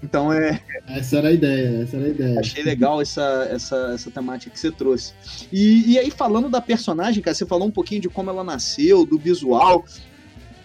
Então 0.01 0.31
é. 0.31 0.61
Essa 0.87 1.17
era 1.17 1.27
a 1.27 1.31
ideia, 1.31 1.83
essa 1.83 1.97
era 1.97 2.05
a 2.05 2.09
ideia. 2.09 2.39
Achei 2.39 2.63
legal 2.63 3.01
essa, 3.01 3.47
essa, 3.51 3.91
essa 3.93 4.09
temática 4.11 4.51
que 4.51 4.59
você 4.59 4.71
trouxe. 4.71 5.13
E, 5.51 5.93
e 5.93 5.99
aí, 5.99 6.09
falando 6.09 6.49
da 6.49 6.61
personagem, 6.61 7.21
cara, 7.21 7.35
você 7.35 7.45
falou 7.45 7.67
um 7.67 7.71
pouquinho 7.71 8.01
de 8.01 8.09
como 8.09 8.29
ela 8.29 8.43
nasceu, 8.43 9.05
do 9.05 9.17
visual. 9.17 9.85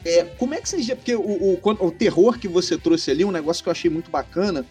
É, 0.04 0.22
como 0.22 0.54
é 0.54 0.60
que 0.60 0.68
você. 0.68 0.94
Porque 0.94 1.14
o, 1.14 1.22
o, 1.22 1.58
o, 1.62 1.90
terror 1.90 2.38
que 2.38 2.46
você 2.46 2.76
trouxe 2.76 3.10
ali, 3.10 3.24
um 3.24 3.30
negócio 3.30 3.62
que 3.62 3.68
eu 3.68 3.72
achei 3.72 3.90
muito 3.90 4.10
bacana, 4.10 4.64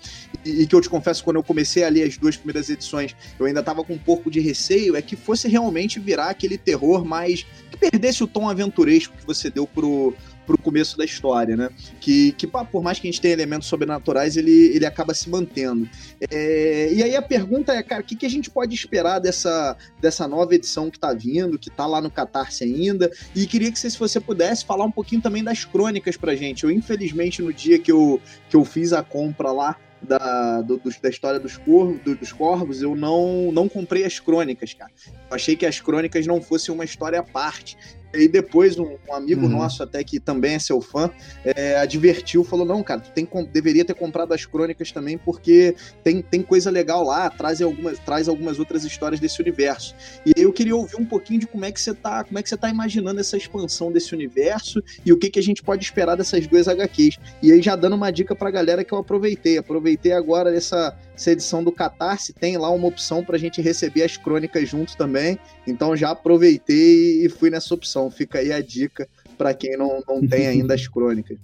e, 0.45 0.61
e, 0.61 0.67
que 0.67 0.75
eu 0.75 0.79
te 0.79 0.87
confesso, 0.87 1.23
quando 1.23 1.37
eu 1.37 1.43
comecei 1.43 1.83
a 1.83 1.89
ler 1.89 2.03
as 2.03 2.17
duas 2.17 2.37
primeiras 2.37 2.69
edições, 2.69 3.15
eu 3.39 3.47
ainda 3.47 3.63
tava 3.63 3.83
com 3.83 3.93
um 3.93 3.97
pouco 3.97 4.29
de 4.29 4.39
receio, 4.39 4.95
é 4.95 5.01
que 5.01 5.15
fosse 5.15 5.47
realmente 5.47 5.99
virar 5.99 6.29
aquele 6.29 6.57
terror 6.57 7.03
mais. 7.03 7.45
que 7.71 7.77
perdesse 7.77 8.23
o 8.23 8.27
tom 8.27 8.47
aventuresco 8.47 9.17
que 9.17 9.25
você 9.25 9.49
deu 9.49 9.65
pro, 9.65 10.13
pro 10.45 10.57
começo 10.57 10.97
da 10.97 11.05
história, 11.05 11.55
né? 11.55 11.69
Que, 11.99 12.31
que 12.33 12.47
por 12.47 12.83
mais 12.83 12.99
que 12.99 13.07
a 13.07 13.11
gente 13.11 13.21
tenha 13.21 13.33
elementos 13.33 13.67
sobrenaturais, 13.67 14.37
ele, 14.37 14.51
ele 14.75 14.85
acaba 14.85 15.13
se 15.13 15.29
mantendo. 15.29 15.89
É, 16.29 16.91
e 16.93 17.03
aí 17.03 17.15
a 17.15 17.21
pergunta 17.21 17.73
é, 17.73 17.81
cara, 17.81 18.01
o 18.01 18.05
que, 18.05 18.15
que 18.15 18.25
a 18.25 18.29
gente 18.29 18.49
pode 18.49 18.73
esperar 18.73 19.19
dessa, 19.19 19.75
dessa 20.01 20.27
nova 20.27 20.53
edição 20.55 20.89
que 20.89 20.99
tá 20.99 21.13
vindo, 21.13 21.57
que 21.57 21.69
tá 21.69 21.85
lá 21.85 22.01
no 22.01 22.11
Catarse 22.11 22.63
ainda? 22.63 23.11
E 23.35 23.45
queria 23.45 23.71
que 23.71 23.79
você, 23.79 23.89
se 23.89 23.97
você 23.97 24.19
pudesse, 24.19 24.65
falar 24.65 24.85
um 24.85 24.91
pouquinho 24.91 25.21
também 25.21 25.43
das 25.43 25.65
crônicas 25.65 26.17
pra 26.17 26.35
gente. 26.35 26.63
Eu, 26.63 26.71
infelizmente, 26.71 27.41
no 27.41 27.53
dia 27.53 27.79
que 27.79 27.91
eu, 27.91 28.21
que 28.49 28.55
eu 28.55 28.63
fiz 28.65 28.93
a 28.93 29.03
compra 29.03 29.51
lá, 29.51 29.77
da, 30.03 30.61
do, 30.61 30.79
da 31.01 31.09
história 31.09 31.39
dos, 31.39 31.57
corvos, 31.57 31.99
dos 32.03 32.31
corvos, 32.31 32.81
eu 32.81 32.95
não, 32.95 33.51
não 33.51 33.69
comprei 33.69 34.03
as 34.05 34.19
crônicas, 34.19 34.73
cara. 34.73 34.91
Eu 35.29 35.35
achei 35.35 35.55
que 35.55 35.65
as 35.65 35.79
crônicas 35.79 36.27
não 36.27 36.41
fossem 36.41 36.73
uma 36.73 36.83
história 36.83 37.19
à 37.19 37.23
parte. 37.23 37.77
E 38.13 38.27
depois 38.27 38.77
um, 38.77 38.95
um 39.09 39.13
amigo 39.13 39.43
uhum. 39.43 39.49
nosso, 39.49 39.81
até 39.81 40.03
que 40.03 40.19
também 40.19 40.55
é 40.55 40.59
seu 40.59 40.79
fã, 40.81 41.09
é, 41.43 41.77
advertiu, 41.77 42.43
falou: 42.43 42.65
não, 42.65 42.83
cara, 42.83 43.01
tu 43.01 43.11
tem, 43.11 43.27
deveria 43.51 43.83
ter 43.83 43.95
comprado 43.95 44.33
as 44.33 44.45
crônicas 44.45 44.91
também, 44.91 45.17
porque 45.17 45.75
tem, 46.03 46.21
tem 46.21 46.41
coisa 46.41 46.69
legal 46.69 47.03
lá, 47.03 47.29
traz 47.29 47.61
algumas, 47.61 47.97
traz 47.99 48.27
algumas 48.27 48.59
outras 48.59 48.83
histórias 48.83 49.19
desse 49.19 49.41
universo. 49.41 49.95
E 50.25 50.31
aí 50.37 50.43
eu 50.43 50.53
queria 50.53 50.75
ouvir 50.75 50.97
um 50.97 51.05
pouquinho 51.05 51.39
de 51.39 51.47
como 51.47 51.65
é 51.65 51.71
que 51.71 51.81
você 51.81 51.93
tá, 51.93 52.23
como 52.23 52.37
é 52.37 52.43
que 52.43 52.49
você 52.49 52.57
tá 52.57 52.69
imaginando 52.69 53.19
essa 53.19 53.35
expansão 53.35 53.91
desse 53.91 54.13
universo 54.13 54.81
e 55.05 55.11
o 55.11 55.17
que, 55.17 55.29
que 55.29 55.39
a 55.39 55.43
gente 55.43 55.63
pode 55.63 55.83
esperar 55.83 56.15
dessas 56.15 56.45
duas 56.45 56.67
HQs. 56.67 57.17
E 57.41 57.51
aí, 57.51 57.61
já 57.61 57.75
dando 57.75 57.95
uma 57.95 58.11
dica 58.11 58.35
pra 58.35 58.51
galera 58.51 58.83
que 58.83 58.93
eu 58.93 58.97
aproveitei. 58.97 59.57
Aproveitei 59.57 60.11
agora 60.11 60.55
essa, 60.55 60.95
essa 61.15 61.31
edição 61.31 61.63
do 61.63 61.71
Catarse, 61.71 62.33
tem 62.33 62.57
lá 62.57 62.69
uma 62.69 62.87
opção 62.87 63.23
pra 63.23 63.37
gente 63.37 63.61
receber 63.61 64.03
as 64.03 64.17
crônicas 64.17 64.67
junto 64.67 64.97
também. 64.97 65.37
Então 65.67 65.95
já 65.95 66.11
aproveitei 66.11 67.25
e 67.25 67.29
fui 67.29 67.49
nessa 67.49 67.73
opção. 67.73 68.09
Fica 68.09 68.39
aí 68.39 68.51
a 68.51 68.61
dica 68.61 69.07
para 69.37 69.53
quem 69.53 69.77
não, 69.77 70.03
não 70.07 70.25
tem 70.27 70.47
ainda 70.47 70.73
as 70.73 70.87
crônicas. 70.87 71.37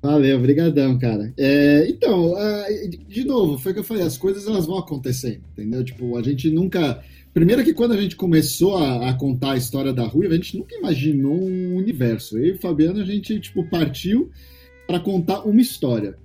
Valeu, 0.00 0.38
obrigadão, 0.38 0.96
cara. 0.98 1.32
É, 1.36 1.86
então, 1.88 2.34
de 3.08 3.24
novo, 3.24 3.58
foi 3.58 3.72
o 3.72 3.74
que 3.74 3.80
eu 3.80 3.84
falei, 3.84 4.04
as 4.04 4.16
coisas 4.16 4.46
elas 4.46 4.64
vão 4.64 4.78
acontecendo, 4.78 5.42
entendeu? 5.52 5.84
Tipo, 5.84 6.16
a 6.16 6.22
gente 6.22 6.50
nunca... 6.50 7.02
Primeiro 7.34 7.64
que 7.64 7.74
quando 7.74 7.92
a 7.92 8.00
gente 8.00 8.16
começou 8.16 8.76
a, 8.76 9.10
a 9.10 9.14
contar 9.14 9.52
a 9.52 9.56
história 9.56 9.92
da 9.92 10.04
Rui, 10.04 10.26
a 10.26 10.34
gente 10.34 10.56
nunca 10.56 10.74
imaginou 10.76 11.34
um 11.34 11.76
universo. 11.76 12.38
Eu 12.38 12.46
e 12.46 12.52
o 12.52 12.60
Fabiano, 12.60 13.00
a 13.00 13.04
gente, 13.04 13.38
tipo, 13.40 13.68
partiu 13.68 14.30
para 14.86 15.00
contar 15.00 15.42
uma 15.42 15.60
história. 15.60 16.16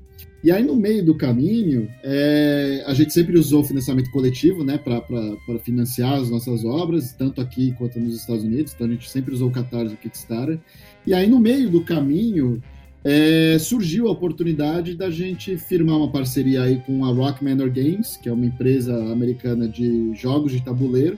E 0.44 0.52
aí, 0.52 0.62
no 0.62 0.76
meio 0.76 1.06
do 1.06 1.16
caminho, 1.16 1.90
é, 2.04 2.84
a 2.86 2.94
gente 2.94 3.14
sempre 3.14 3.40
usou 3.40 3.64
financiamento 3.64 4.12
coletivo 4.12 4.62
né, 4.62 4.78
para 4.78 5.60
financiar 5.60 6.16
as 6.16 6.30
nossas 6.30 6.66
obras, 6.66 7.14
tanto 7.14 7.40
aqui 7.40 7.74
quanto 7.78 7.98
nos 7.98 8.14
Estados 8.14 8.44
Unidos. 8.44 8.74
Então, 8.74 8.86
a 8.86 8.90
gente 8.90 9.10
sempre 9.10 9.34
usou 9.34 9.48
o 9.48 9.52
Catarse 9.52 9.92
e 9.92 9.96
o 9.96 9.98
Kickstarter. 9.98 10.60
E 11.08 11.14
aí, 11.14 11.30
no 11.30 11.40
meio 11.40 11.70
do 11.70 11.86
caminho, 11.86 12.62
é, 13.06 13.58
surgiu 13.58 14.10
a 14.10 14.12
oportunidade 14.12 14.96
da 14.96 15.10
gente 15.10 15.58
firmar 15.58 15.96
uma 15.96 16.12
parceria 16.12 16.64
aí 16.64 16.82
com 16.86 17.06
a 17.06 17.14
Rock 17.14 17.42
Manor 17.42 17.70
Games, 17.70 18.18
que 18.18 18.28
é 18.28 18.34
uma 18.34 18.46
empresa 18.46 18.94
americana 19.14 19.66
de 19.66 20.14
jogos 20.14 20.52
de 20.52 20.62
tabuleiro, 20.62 21.18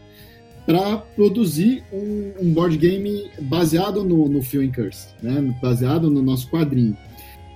para 0.68 0.98
produzir 0.98 1.84
um, 1.92 2.32
um, 2.42 2.54
board 2.54 2.78
game 2.78 3.30
baseado 3.42 4.04
no, 4.04 4.28
no 4.28 4.42
Feeling 4.42 4.72
Curse, 4.72 5.10
né? 5.22 5.56
baseado 5.62 6.10
no 6.10 6.22
nosso 6.22 6.50
quadrinho. 6.50 6.98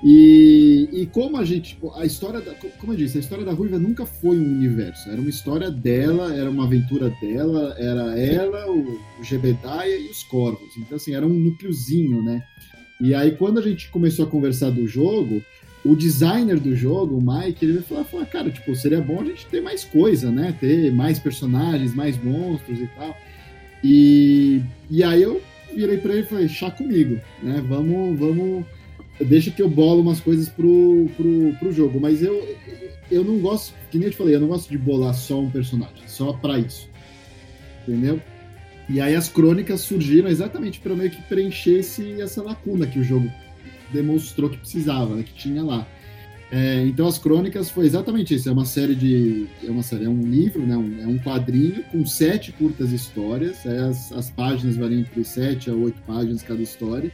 E, 0.02 0.88
e, 0.94 1.06
como 1.08 1.36
a 1.38 1.44
gente, 1.44 1.74
tipo, 1.74 1.94
a 1.94 2.06
história, 2.06 2.40
da, 2.40 2.54
como 2.54 2.94
eu 2.94 2.98
disse, 2.98 3.18
a 3.18 3.20
história 3.20 3.44
da 3.44 3.52
Ruiva 3.52 3.78
nunca 3.78 4.06
foi 4.06 4.38
um 4.38 4.56
universo, 4.56 5.10
era 5.10 5.20
uma 5.20 5.30
história 5.30 5.70
dela, 5.70 6.34
era 6.34 6.50
uma 6.50 6.64
aventura 6.64 7.10
dela, 7.22 7.76
era 7.78 8.18
ela, 8.18 8.72
o, 8.72 8.98
o 9.20 9.24
Gebediah 9.24 9.88
e 9.88 10.10
os 10.10 10.24
Corvos. 10.24 10.78
Então, 10.78 10.96
assim, 10.96 11.14
era 11.14 11.26
um 11.26 11.34
núcleozinho, 11.34 12.24
né? 12.24 12.42
E 13.02 13.14
aí, 13.14 13.32
quando 13.32 13.60
a 13.60 13.62
gente 13.62 13.90
começou 13.90 14.26
a 14.26 14.30
conversar 14.30 14.70
do 14.70 14.88
jogo, 14.88 15.44
o 15.84 15.96
designer 15.96 16.60
do 16.60 16.76
jogo, 16.76 17.18
o 17.18 17.22
Mike, 17.22 17.66
ele 17.66 17.82
falou, 17.82 18.06
falou, 18.06 18.26
cara, 18.26 18.50
tipo, 18.50 18.74
seria 18.76 19.02
bom 19.02 19.22
a 19.22 19.26
gente 19.26 19.46
ter 19.48 19.62
mais 19.62 19.84
coisa, 19.84 20.32
né? 20.32 20.56
Ter 20.60 20.94
mais 20.94 21.20
personagens, 21.20 21.94
mais 21.94 22.22
monstros 22.22 22.80
e 22.80 22.88
tal. 22.98 23.18
E, 23.84 24.62
e 24.90 25.04
aí 25.04 25.24
eu 25.24 25.42
virei 25.74 25.98
para 25.98 26.14
ele 26.14 26.24
e 26.24 26.26
falei, 26.26 26.50
chá 26.50 26.70
comigo, 26.72 27.20
né? 27.42 27.64
Vamos, 27.68 28.20
vamos, 28.20 28.66
deixa 29.26 29.52
que 29.52 29.62
eu 29.62 29.70
bolo 29.70 30.02
umas 30.02 30.20
coisas 30.20 30.50
pro, 30.50 31.10
pro, 31.16 31.54
pro 31.60 31.72
jogo. 31.72 32.00
Mas 32.00 32.22
eu, 32.22 32.58
eu 33.12 33.24
não 33.24 33.40
gosto, 33.40 33.74
que 33.92 33.98
nem 33.98 34.08
eu 34.08 34.12
te 34.12 34.18
falei, 34.18 34.36
eu 34.36 34.40
não 34.40 34.48
gosto 34.48 34.70
de 34.70 34.78
bolar 34.78 35.14
só 35.14 35.40
um 35.40 35.50
personagem, 35.50 36.08
só 36.08 36.34
para 36.34 36.60
isso. 36.60 36.90
Entendeu? 37.88 38.22
E 38.90 39.00
aí 39.00 39.16
as 39.16 39.30
crônicas 39.30 39.82
surgiram 39.82 40.30
exatamente 40.30 40.80
para 40.80 40.96
meio 40.96 41.12
que 41.12 41.22
preencher 41.24 41.80
esse, 41.80 42.20
essa 42.20 42.42
lacuna 42.42 42.88
que 42.88 43.00
o 43.00 43.04
jogo 43.04 43.32
demonstrou 43.94 44.50
que 44.50 44.58
precisava, 44.58 45.16
né, 45.16 45.24
que 45.24 45.34
tinha 45.34 45.64
lá. 45.64 45.88
É, 46.52 46.84
então 46.86 47.08
as 47.08 47.20
crônicas 47.20 47.70
foi 47.70 47.86
exatamente 47.86 48.34
isso. 48.34 48.50
É 48.50 48.52
uma 48.52 48.66
série 48.66 48.96
de, 48.96 49.48
é 49.64 49.70
uma 49.70 49.84
série, 49.84 50.06
é 50.06 50.10
um 50.10 50.22
livro, 50.22 50.66
né, 50.66 50.76
um, 50.76 51.02
é 51.04 51.06
um 51.08 51.20
quadrinho 51.20 51.84
com 51.92 52.04
sete 52.06 52.52
curtas 52.52 52.92
histórias. 52.92 53.64
É, 53.66 53.78
as, 53.80 54.12
as 54.12 54.30
páginas 54.32 54.76
variam 54.76 55.02
entre 55.02 55.24
sete 55.24 55.70
a 55.70 55.74
oito 55.74 56.02
páginas 56.08 56.42
cada 56.42 56.62
história, 56.62 57.12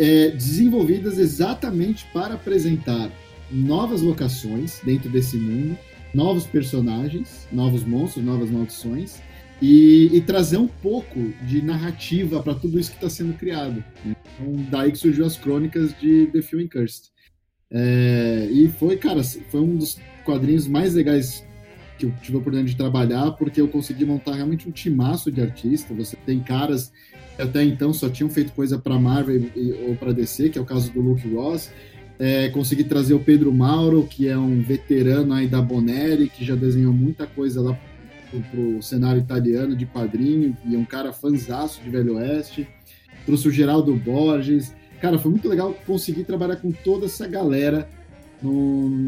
é, 0.00 0.30
desenvolvidas 0.30 1.18
exatamente 1.18 2.06
para 2.10 2.34
apresentar 2.34 3.10
novas 3.50 4.00
locações 4.00 4.80
dentro 4.82 5.10
desse 5.10 5.36
mundo, 5.36 5.76
novos 6.14 6.46
personagens, 6.46 7.46
novos 7.52 7.84
monstros, 7.84 8.24
novas 8.24 8.50
maldições 8.50 9.20
e, 9.60 10.08
e, 10.10 10.20
trazer 10.22 10.56
um 10.56 10.66
pouco 10.66 11.20
de 11.46 11.60
narrativa 11.60 12.42
para 12.42 12.54
tudo 12.54 12.80
isso 12.80 12.90
que 12.92 12.96
está 12.96 13.10
sendo 13.10 13.34
criado. 13.34 13.84
Então, 14.06 14.66
daí 14.70 14.90
que 14.90 14.96
surgiu 14.96 15.26
as 15.26 15.36
crônicas 15.36 15.94
de 16.00 16.28
The 16.32 16.40
Film 16.40 16.66
Cursed. 16.66 17.10
É, 17.70 18.48
e 18.50 18.68
foi, 18.68 18.96
cara, 18.96 19.22
foi 19.22 19.60
um 19.60 19.76
dos 19.76 19.98
quadrinhos 20.24 20.66
mais 20.66 20.94
legais 20.94 21.44
que 21.98 22.06
eu 22.06 22.12
tive 22.22 22.38
a 22.38 22.40
oportunidade 22.40 22.72
de 22.72 22.78
trabalhar, 22.78 23.32
porque 23.32 23.60
eu 23.60 23.68
consegui 23.68 24.06
montar 24.06 24.34
realmente 24.34 24.66
um 24.66 24.72
timaço 24.72 25.30
de 25.30 25.42
artista. 25.42 25.92
Você 25.92 26.16
tem 26.16 26.40
caras 26.40 26.90
até 27.40 27.62
então 27.64 27.92
só 27.92 28.08
tinham 28.08 28.30
feito 28.30 28.52
coisa 28.52 28.78
para 28.78 28.98
Marvel 28.98 29.50
e, 29.56 29.72
ou 29.88 29.96
para 29.96 30.12
DC, 30.12 30.50
que 30.50 30.58
é 30.58 30.60
o 30.60 30.64
caso 30.64 30.92
do 30.92 31.00
Luke 31.00 31.28
Ross. 31.34 31.70
É, 32.18 32.50
consegui 32.50 32.84
trazer 32.84 33.14
o 33.14 33.20
Pedro 33.20 33.52
Mauro, 33.52 34.06
que 34.06 34.28
é 34.28 34.36
um 34.36 34.60
veterano 34.60 35.32
aí 35.32 35.46
da 35.46 35.62
Bonelli, 35.62 36.28
que 36.28 36.44
já 36.44 36.54
desenhou 36.54 36.92
muita 36.92 37.26
coisa 37.26 37.62
lá 37.62 37.78
pro, 38.50 38.82
cenário 38.82 39.20
italiano 39.20 39.74
de 39.74 39.86
quadrinho, 39.86 40.56
e 40.66 40.74
é 40.74 40.78
um 40.78 40.84
cara 40.84 41.12
fanzaço 41.12 41.80
de 41.82 41.88
Velho 41.88 42.16
Oeste. 42.16 42.68
Trouxe 43.24 43.48
o 43.48 43.50
Geraldo 43.50 43.94
Borges. 43.96 44.74
Cara, 45.00 45.18
foi 45.18 45.30
muito 45.30 45.48
legal 45.48 45.74
conseguir 45.86 46.24
trabalhar 46.24 46.56
com 46.56 46.70
toda 46.70 47.06
essa 47.06 47.26
galera 47.26 47.88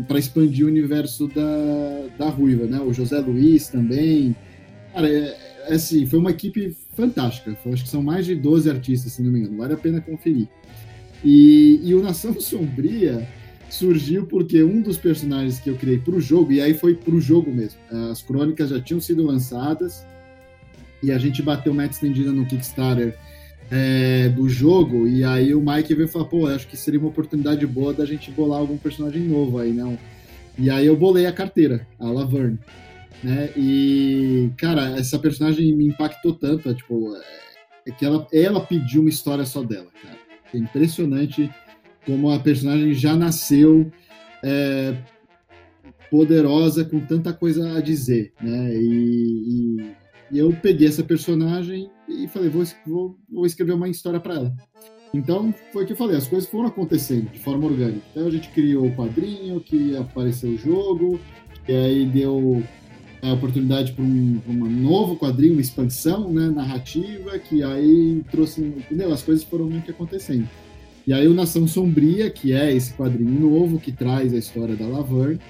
para 0.08 0.18
expandir 0.18 0.64
o 0.64 0.68
universo 0.68 1.26
da, 1.28 2.06
da 2.18 2.30
Ruiva, 2.30 2.66
né? 2.66 2.80
O 2.80 2.92
José 2.92 3.18
Luiz 3.18 3.68
também. 3.68 4.34
Cara, 4.92 5.08
é 5.08 5.51
assim, 5.68 6.06
foi 6.06 6.18
uma 6.18 6.30
equipe 6.30 6.76
fantástica. 6.96 7.56
Acho 7.66 7.84
que 7.84 7.88
são 7.88 8.02
mais 8.02 8.26
de 8.26 8.34
12 8.34 8.70
artistas, 8.70 9.12
se 9.12 9.22
não 9.22 9.30
me 9.30 9.40
engano. 9.40 9.58
Vale 9.58 9.74
a 9.74 9.76
pena 9.76 10.00
conferir. 10.00 10.48
E, 11.24 11.80
e 11.82 11.94
o 11.94 12.02
Nação 12.02 12.38
Sombria 12.40 13.26
surgiu 13.68 14.26
porque 14.26 14.62
um 14.62 14.82
dos 14.82 14.98
personagens 14.98 15.58
que 15.58 15.70
eu 15.70 15.76
criei 15.76 15.98
para 15.98 16.14
o 16.14 16.20
jogo, 16.20 16.52
e 16.52 16.60
aí 16.60 16.74
foi 16.74 16.94
para 16.94 17.14
o 17.14 17.20
jogo 17.20 17.50
mesmo, 17.50 17.80
as 18.10 18.20
crônicas 18.22 18.68
já 18.68 18.78
tinham 18.78 19.00
sido 19.00 19.24
lançadas, 19.24 20.04
e 21.02 21.10
a 21.10 21.16
gente 21.16 21.42
bateu 21.42 21.72
meta 21.72 21.94
estendida 21.94 22.30
no 22.30 22.44
Kickstarter 22.44 23.16
é, 23.70 24.28
do 24.28 24.46
jogo, 24.46 25.08
e 25.08 25.24
aí 25.24 25.54
o 25.54 25.60
Mike 25.60 25.94
veio 25.94 26.06
falar, 26.06 26.26
pô, 26.26 26.46
acho 26.46 26.68
que 26.68 26.76
seria 26.76 27.00
uma 27.00 27.08
oportunidade 27.08 27.66
boa 27.66 27.94
da 27.94 28.04
gente 28.04 28.30
bolar 28.30 28.60
algum 28.60 28.76
personagem 28.76 29.22
novo 29.22 29.58
aí, 29.58 29.72
não? 29.72 29.98
E 30.58 30.68
aí 30.68 30.86
eu 30.86 30.94
bolei 30.94 31.24
a 31.24 31.32
carteira, 31.32 31.86
a 31.98 32.10
Laverne, 32.10 32.58
né? 33.22 33.50
E, 33.56 34.50
cara, 34.56 34.98
essa 34.98 35.18
personagem 35.18 35.74
me 35.74 35.86
impactou 35.86 36.34
tanto, 36.34 36.68
é, 36.68 36.74
tipo, 36.74 37.14
é, 37.16 37.90
é 37.90 37.92
que 37.92 38.04
ela, 38.04 38.26
ela 38.32 38.60
pediu 38.60 39.02
uma 39.02 39.10
história 39.10 39.44
só 39.44 39.62
dela, 39.62 39.88
cara. 40.02 40.18
É 40.54 40.58
impressionante 40.58 41.50
como 42.04 42.30
a 42.30 42.38
personagem 42.38 42.92
já 42.94 43.16
nasceu 43.16 43.90
é, 44.42 44.96
poderosa, 46.10 46.84
com 46.84 47.00
tanta 47.00 47.32
coisa 47.32 47.78
a 47.78 47.80
dizer, 47.80 48.32
né? 48.40 48.74
E, 48.74 49.78
e, 49.78 49.94
e, 50.32 50.38
eu 50.38 50.52
peguei 50.52 50.88
essa 50.88 51.02
personagem 51.02 51.90
e 52.08 52.28
falei, 52.28 52.50
vou, 52.50 52.64
vou, 52.86 53.18
vou 53.30 53.46
escrever 53.46 53.72
uma 53.72 53.88
história 53.88 54.20
para 54.20 54.34
ela. 54.34 54.54
Então, 55.14 55.54
foi 55.72 55.84
o 55.84 55.86
que 55.86 55.92
eu 55.92 55.96
falei, 55.96 56.16
as 56.16 56.26
coisas 56.26 56.48
foram 56.48 56.68
acontecendo 56.68 57.30
de 57.30 57.38
forma 57.38 57.66
orgânica. 57.66 58.02
Então, 58.10 58.26
a 58.26 58.30
gente 58.30 58.48
criou 58.48 58.86
o 58.86 58.94
quadrinho, 58.94 59.60
que 59.60 59.96
apareceu 59.96 60.50
o 60.50 60.58
jogo, 60.58 61.20
e 61.68 61.72
aí 61.72 62.06
deu 62.06 62.62
a 63.22 63.32
oportunidade 63.32 63.92
para 63.92 64.04
um, 64.04 64.40
um, 64.48 64.54
novo 64.68 65.16
quadrinho, 65.16 65.52
uma 65.52 65.60
expansão 65.60 66.32
né, 66.32 66.50
narrativa, 66.50 67.38
que 67.38 67.62
aí 67.62 68.22
trouxe. 68.30 68.60
Entendeu? 68.60 69.12
As 69.12 69.22
coisas 69.22 69.44
foram 69.44 69.66
meio 69.66 69.82
que 69.82 69.92
acontecendo. 69.92 70.48
E 71.06 71.12
aí 71.12 71.28
o 71.28 71.34
Nação 71.34 71.66
Sombria, 71.66 72.30
que 72.30 72.52
é 72.52 72.74
esse 72.74 72.92
quadrinho 72.92 73.30
novo 73.40 73.78
que 73.78 73.92
traz 73.92 74.34
a 74.34 74.38
história 74.38 74.74
da 74.74 74.86
Laverne, 74.86 75.40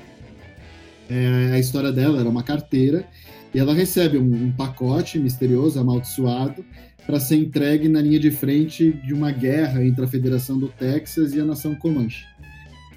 é, 1.08 1.52
a 1.54 1.58
história 1.58 1.90
dela 1.90 2.20
era 2.20 2.28
uma 2.28 2.42
carteira, 2.42 3.06
e 3.54 3.58
ela 3.58 3.74
recebe 3.74 4.16
um, 4.16 4.46
um 4.46 4.52
pacote 4.52 5.18
misterioso, 5.18 5.78
amaldiçoado, 5.78 6.64
para 7.06 7.18
ser 7.18 7.36
entregue 7.36 7.88
na 7.88 8.00
linha 8.00 8.18
de 8.18 8.30
frente 8.30 8.92
de 8.92 9.12
uma 9.12 9.30
guerra 9.30 9.84
entre 9.84 10.04
a 10.04 10.08
Federação 10.08 10.58
do 10.58 10.68
Texas 10.68 11.34
e 11.34 11.40
a 11.40 11.44
Nação 11.44 11.74
Comanche. 11.74 12.24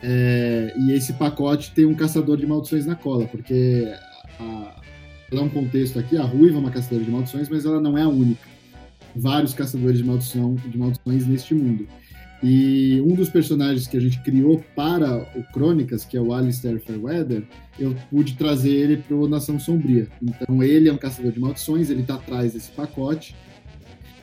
É, 0.01 0.73
e 0.77 0.91
esse 0.91 1.13
pacote 1.13 1.71
tem 1.73 1.85
um 1.85 1.95
caçador 1.95 2.37
de 2.37 2.45
maldições 2.45 2.85
na 2.85 2.95
cola, 2.95 3.25
porque 3.25 3.91
a, 4.39 4.81
dá 5.31 5.41
um 5.41 5.49
contexto 5.49 5.99
aqui, 5.99 6.17
a 6.17 6.23
Ruiva 6.23 6.57
é 6.57 6.59
uma 6.59 6.71
caçadora 6.71 7.03
de 7.03 7.11
maldições, 7.11 7.49
mas 7.49 7.65
ela 7.65 7.79
não 7.79 7.97
é 7.97 8.01
a 8.01 8.09
única. 8.09 8.47
Vários 9.15 9.53
caçadores 9.53 9.97
de, 9.97 10.03
maldição, 10.03 10.55
de 10.55 10.77
maldições 10.77 11.25
neste 11.25 11.53
mundo. 11.53 11.87
E 12.43 13.01
um 13.01 13.15
dos 13.15 13.29
personagens 13.29 13.87
que 13.87 13.97
a 13.97 13.99
gente 13.99 14.19
criou 14.19 14.63
para 14.75 15.17
o 15.35 15.43
Crônicas, 15.51 16.03
que 16.03 16.17
é 16.17 16.21
o 16.21 16.33
Alistair 16.33 16.79
Fairweather, 16.79 17.43
eu 17.79 17.95
pude 18.09 18.35
trazer 18.35 18.71
ele 18.71 18.97
para 18.97 19.15
o 19.15 19.27
Nação 19.27 19.57
Sombria. 19.57 20.07
Então 20.21 20.61
ele 20.61 20.89
é 20.89 20.93
um 20.93 20.97
caçador 20.97 21.31
de 21.31 21.39
maldições, 21.39 21.89
ele 21.89 22.01
está 22.01 22.15
atrás 22.15 22.53
desse 22.53 22.71
pacote. 22.71 23.35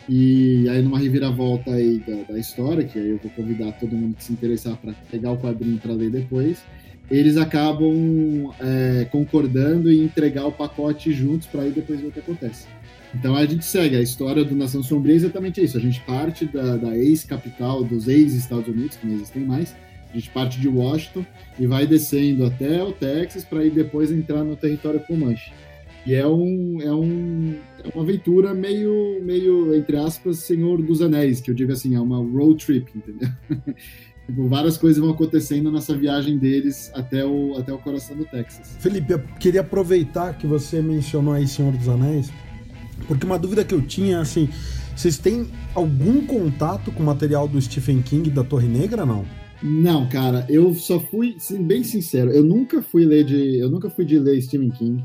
E 0.08 0.68
aí 0.68 0.82
numa 0.82 0.98
reviravolta 0.98 1.72
aí 1.72 1.98
da, 2.06 2.32
da, 2.32 2.38
história, 2.38 2.84
que 2.84 2.98
aí 2.98 3.10
eu 3.10 3.18
vou 3.18 3.30
convidar 3.30 3.72
todo 3.72 3.94
mundo 3.94 4.16
que 4.16 4.24
se 4.24 4.32
interessar 4.32 4.76
para 4.76 4.92
pegar 5.10 5.32
o 5.32 5.38
quadrinho 5.38 5.78
para 5.78 5.92
ler 5.92 6.10
depois, 6.10 6.62
eles 7.10 7.36
acabam 7.36 8.50
é, 8.60 9.06
concordando 9.10 9.90
em 9.90 10.04
entregar 10.04 10.46
o 10.46 10.52
pacote 10.52 11.12
juntos 11.12 11.46
para 11.46 11.62
aí 11.62 11.70
depois 11.70 12.00
ver 12.00 12.08
o 12.08 12.12
que 12.12 12.20
acontece. 12.20 12.66
Então 13.14 13.36
a 13.36 13.44
gente 13.44 13.64
segue 13.64 13.96
a 13.96 14.00
história 14.00 14.44
do 14.44 14.54
Nação 14.54 14.82
Sombria 14.82 15.14
é 15.14 15.16
exatamente 15.16 15.62
isso. 15.62 15.76
A 15.76 15.80
gente 15.80 16.00
parte 16.00 16.46
da, 16.46 16.76
da 16.76 16.96
ex-capital 16.96 17.84
dos 17.84 18.08
ex-Estados 18.08 18.68
Unidos, 18.68 18.96
que 18.96 19.06
não 19.06 19.14
existem 19.14 19.44
mais. 19.44 19.74
A 20.10 20.14
gente 20.14 20.30
parte 20.30 20.60
de 20.60 20.68
Washington 20.68 21.24
e 21.58 21.66
vai 21.66 21.86
descendo 21.86 22.44
até 22.44 22.82
o 22.82 22.92
Texas 22.92 23.44
para 23.44 23.64
ir 23.64 23.70
depois 23.70 24.10
entrar 24.10 24.44
no 24.44 24.56
território 24.56 25.00
Comanche. 25.00 25.52
E 26.04 26.14
é, 26.14 26.26
um, 26.26 26.80
é, 26.80 26.92
um, 26.92 27.54
é 27.84 27.88
uma 27.94 28.02
aventura 28.02 28.52
meio, 28.52 29.22
meio, 29.22 29.74
entre 29.74 29.96
aspas, 29.96 30.38
Senhor 30.38 30.82
dos 30.82 31.00
Anéis, 31.00 31.40
que 31.40 31.50
eu 31.50 31.54
digo 31.54 31.72
assim, 31.72 31.94
é 31.94 32.00
uma 32.00 32.18
road 32.18 32.64
trip, 32.64 32.90
entendeu? 32.94 33.28
tipo, 34.26 34.48
várias 34.48 34.76
coisas 34.76 35.00
vão 35.00 35.10
acontecendo 35.10 35.70
nessa 35.70 35.96
viagem 35.96 36.38
deles 36.38 36.90
até 36.94 37.24
o, 37.24 37.56
até 37.56 37.72
o 37.72 37.78
coração 37.78 38.16
do 38.16 38.24
Texas. 38.24 38.76
Felipe, 38.78 39.12
eu 39.12 39.18
queria 39.38 39.60
aproveitar 39.60 40.36
que 40.36 40.46
você 40.46 40.80
mencionou 40.80 41.34
aí 41.34 41.46
Senhor 41.46 41.72
dos 41.72 41.88
Anéis 41.88 42.30
porque 43.06 43.26
uma 43.26 43.38
dúvida 43.38 43.64
que 43.64 43.74
eu 43.74 43.82
tinha, 43.82 44.20
assim, 44.20 44.48
vocês 44.96 45.18
têm 45.18 45.46
algum 45.74 46.24
contato 46.26 46.90
com 46.92 47.02
o 47.02 47.06
material 47.06 47.48
do 47.48 47.60
Stephen 47.60 48.02
King 48.02 48.30
da 48.30 48.44
Torre 48.44 48.68
Negra, 48.68 49.04
não? 49.04 49.24
Não, 49.62 50.08
cara, 50.08 50.44
eu 50.48 50.74
só 50.74 50.98
fui, 50.98 51.36
bem 51.60 51.84
sincero, 51.84 52.30
eu 52.30 52.42
nunca 52.42 52.82
fui 52.82 53.04
ler 53.04 53.24
de, 53.24 53.58
eu 53.58 53.70
nunca 53.70 53.88
fui 53.88 54.04
de 54.04 54.18
ler 54.18 54.40
Stephen 54.42 54.70
King. 54.70 55.04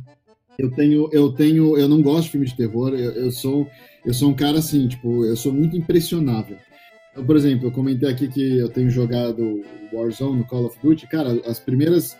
Eu 0.57 0.71
tenho, 0.71 1.07
eu 1.11 1.31
tenho, 1.31 1.77
eu 1.77 1.87
não 1.87 2.01
gosto 2.01 2.23
de 2.23 2.29
filme 2.31 2.47
de 2.47 2.55
terror. 2.55 2.89
Eu, 2.89 3.11
eu 3.11 3.31
sou, 3.31 3.67
eu 4.03 4.11
sou 4.11 4.31
um 4.31 4.33
cara 4.33 4.57
assim, 4.57 4.87
tipo, 4.87 5.23
eu 5.23 5.35
sou 5.35 5.53
muito 5.53 5.77
impressionável. 5.77 6.57
Eu, 7.17 7.23
por 7.23 7.35
exemplo, 7.35 7.67
eu 7.67 7.71
comentei 7.71 8.07
aqui 8.07 8.27
que 8.27 8.59
eu 8.59 8.69
tenho 8.69 8.91
jogado 8.91 9.63
Warzone 9.91 10.37
no 10.37 10.45
Call 10.45 10.65
of 10.65 10.77
Duty. 10.81 11.07
Cara, 11.07 11.41
as 11.47 11.59
primeiras. 11.59 12.15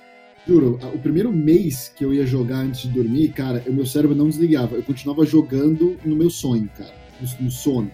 Juro, 0.48 0.80
o 0.94 0.98
primeiro 0.98 1.32
mês 1.32 1.92
que 1.94 2.06
eu 2.06 2.14
ia 2.14 2.26
jogar 2.26 2.60
antes 2.60 2.84
de 2.84 2.88
dormir, 2.88 3.28
cara, 3.34 3.62
o 3.68 3.74
meu 3.74 3.86
cérebro 3.86 4.16
não 4.16 4.30
desligava. 4.30 4.76
Eu 4.76 4.84
continuava 4.84 5.26
jogando 5.26 5.98
no 6.06 6.16
meu 6.16 6.30
sonho, 6.30 6.70
cara. 6.76 6.94
No, 7.20 7.46
no 7.46 7.52
sono. 7.52 7.92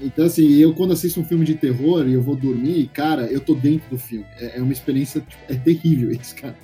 Então, 0.00 0.24
assim, 0.24 0.54
eu 0.54 0.74
quando 0.74 0.94
assisto 0.94 1.20
um 1.20 1.24
filme 1.24 1.44
de 1.44 1.54
terror 1.54 2.08
e 2.08 2.14
eu 2.14 2.22
vou 2.22 2.34
dormir, 2.34 2.90
cara, 2.92 3.26
eu 3.26 3.40
tô 3.40 3.54
dentro 3.54 3.88
do 3.90 3.98
filme. 3.98 4.24
É, 4.38 4.58
é 4.58 4.62
uma 4.62 4.72
experiência, 4.72 5.20
tipo, 5.20 5.42
é 5.48 5.54
terrível 5.54 6.10
isso, 6.18 6.34
cara. 6.34 6.56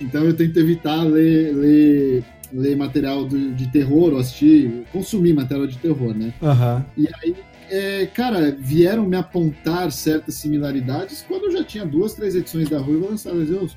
Então 0.00 0.24
eu 0.24 0.34
tento 0.34 0.58
evitar 0.58 1.02
ler, 1.04 1.54
ler, 1.54 2.24
ler 2.52 2.76
material 2.76 3.28
de 3.28 3.66
terror 3.68 4.12
ou 4.12 4.18
assistir, 4.18 4.84
consumir 4.92 5.34
material 5.34 5.66
de 5.66 5.76
terror, 5.78 6.14
né? 6.14 6.32
Uhum. 6.40 6.84
E 7.04 7.08
aí, 7.14 7.36
é, 7.70 8.06
cara, 8.06 8.50
vieram 8.50 9.06
me 9.06 9.16
apontar 9.16 9.90
certas 9.92 10.34
similaridades 10.34 11.24
quando 11.26 11.44
eu 11.44 11.52
já 11.52 11.64
tinha 11.64 11.84
duas, 11.84 12.14
três 12.14 12.34
edições 12.34 12.68
da 12.68 12.78
Ruiva 12.78 13.10
lançadas. 13.10 13.50
Eu 13.50 13.68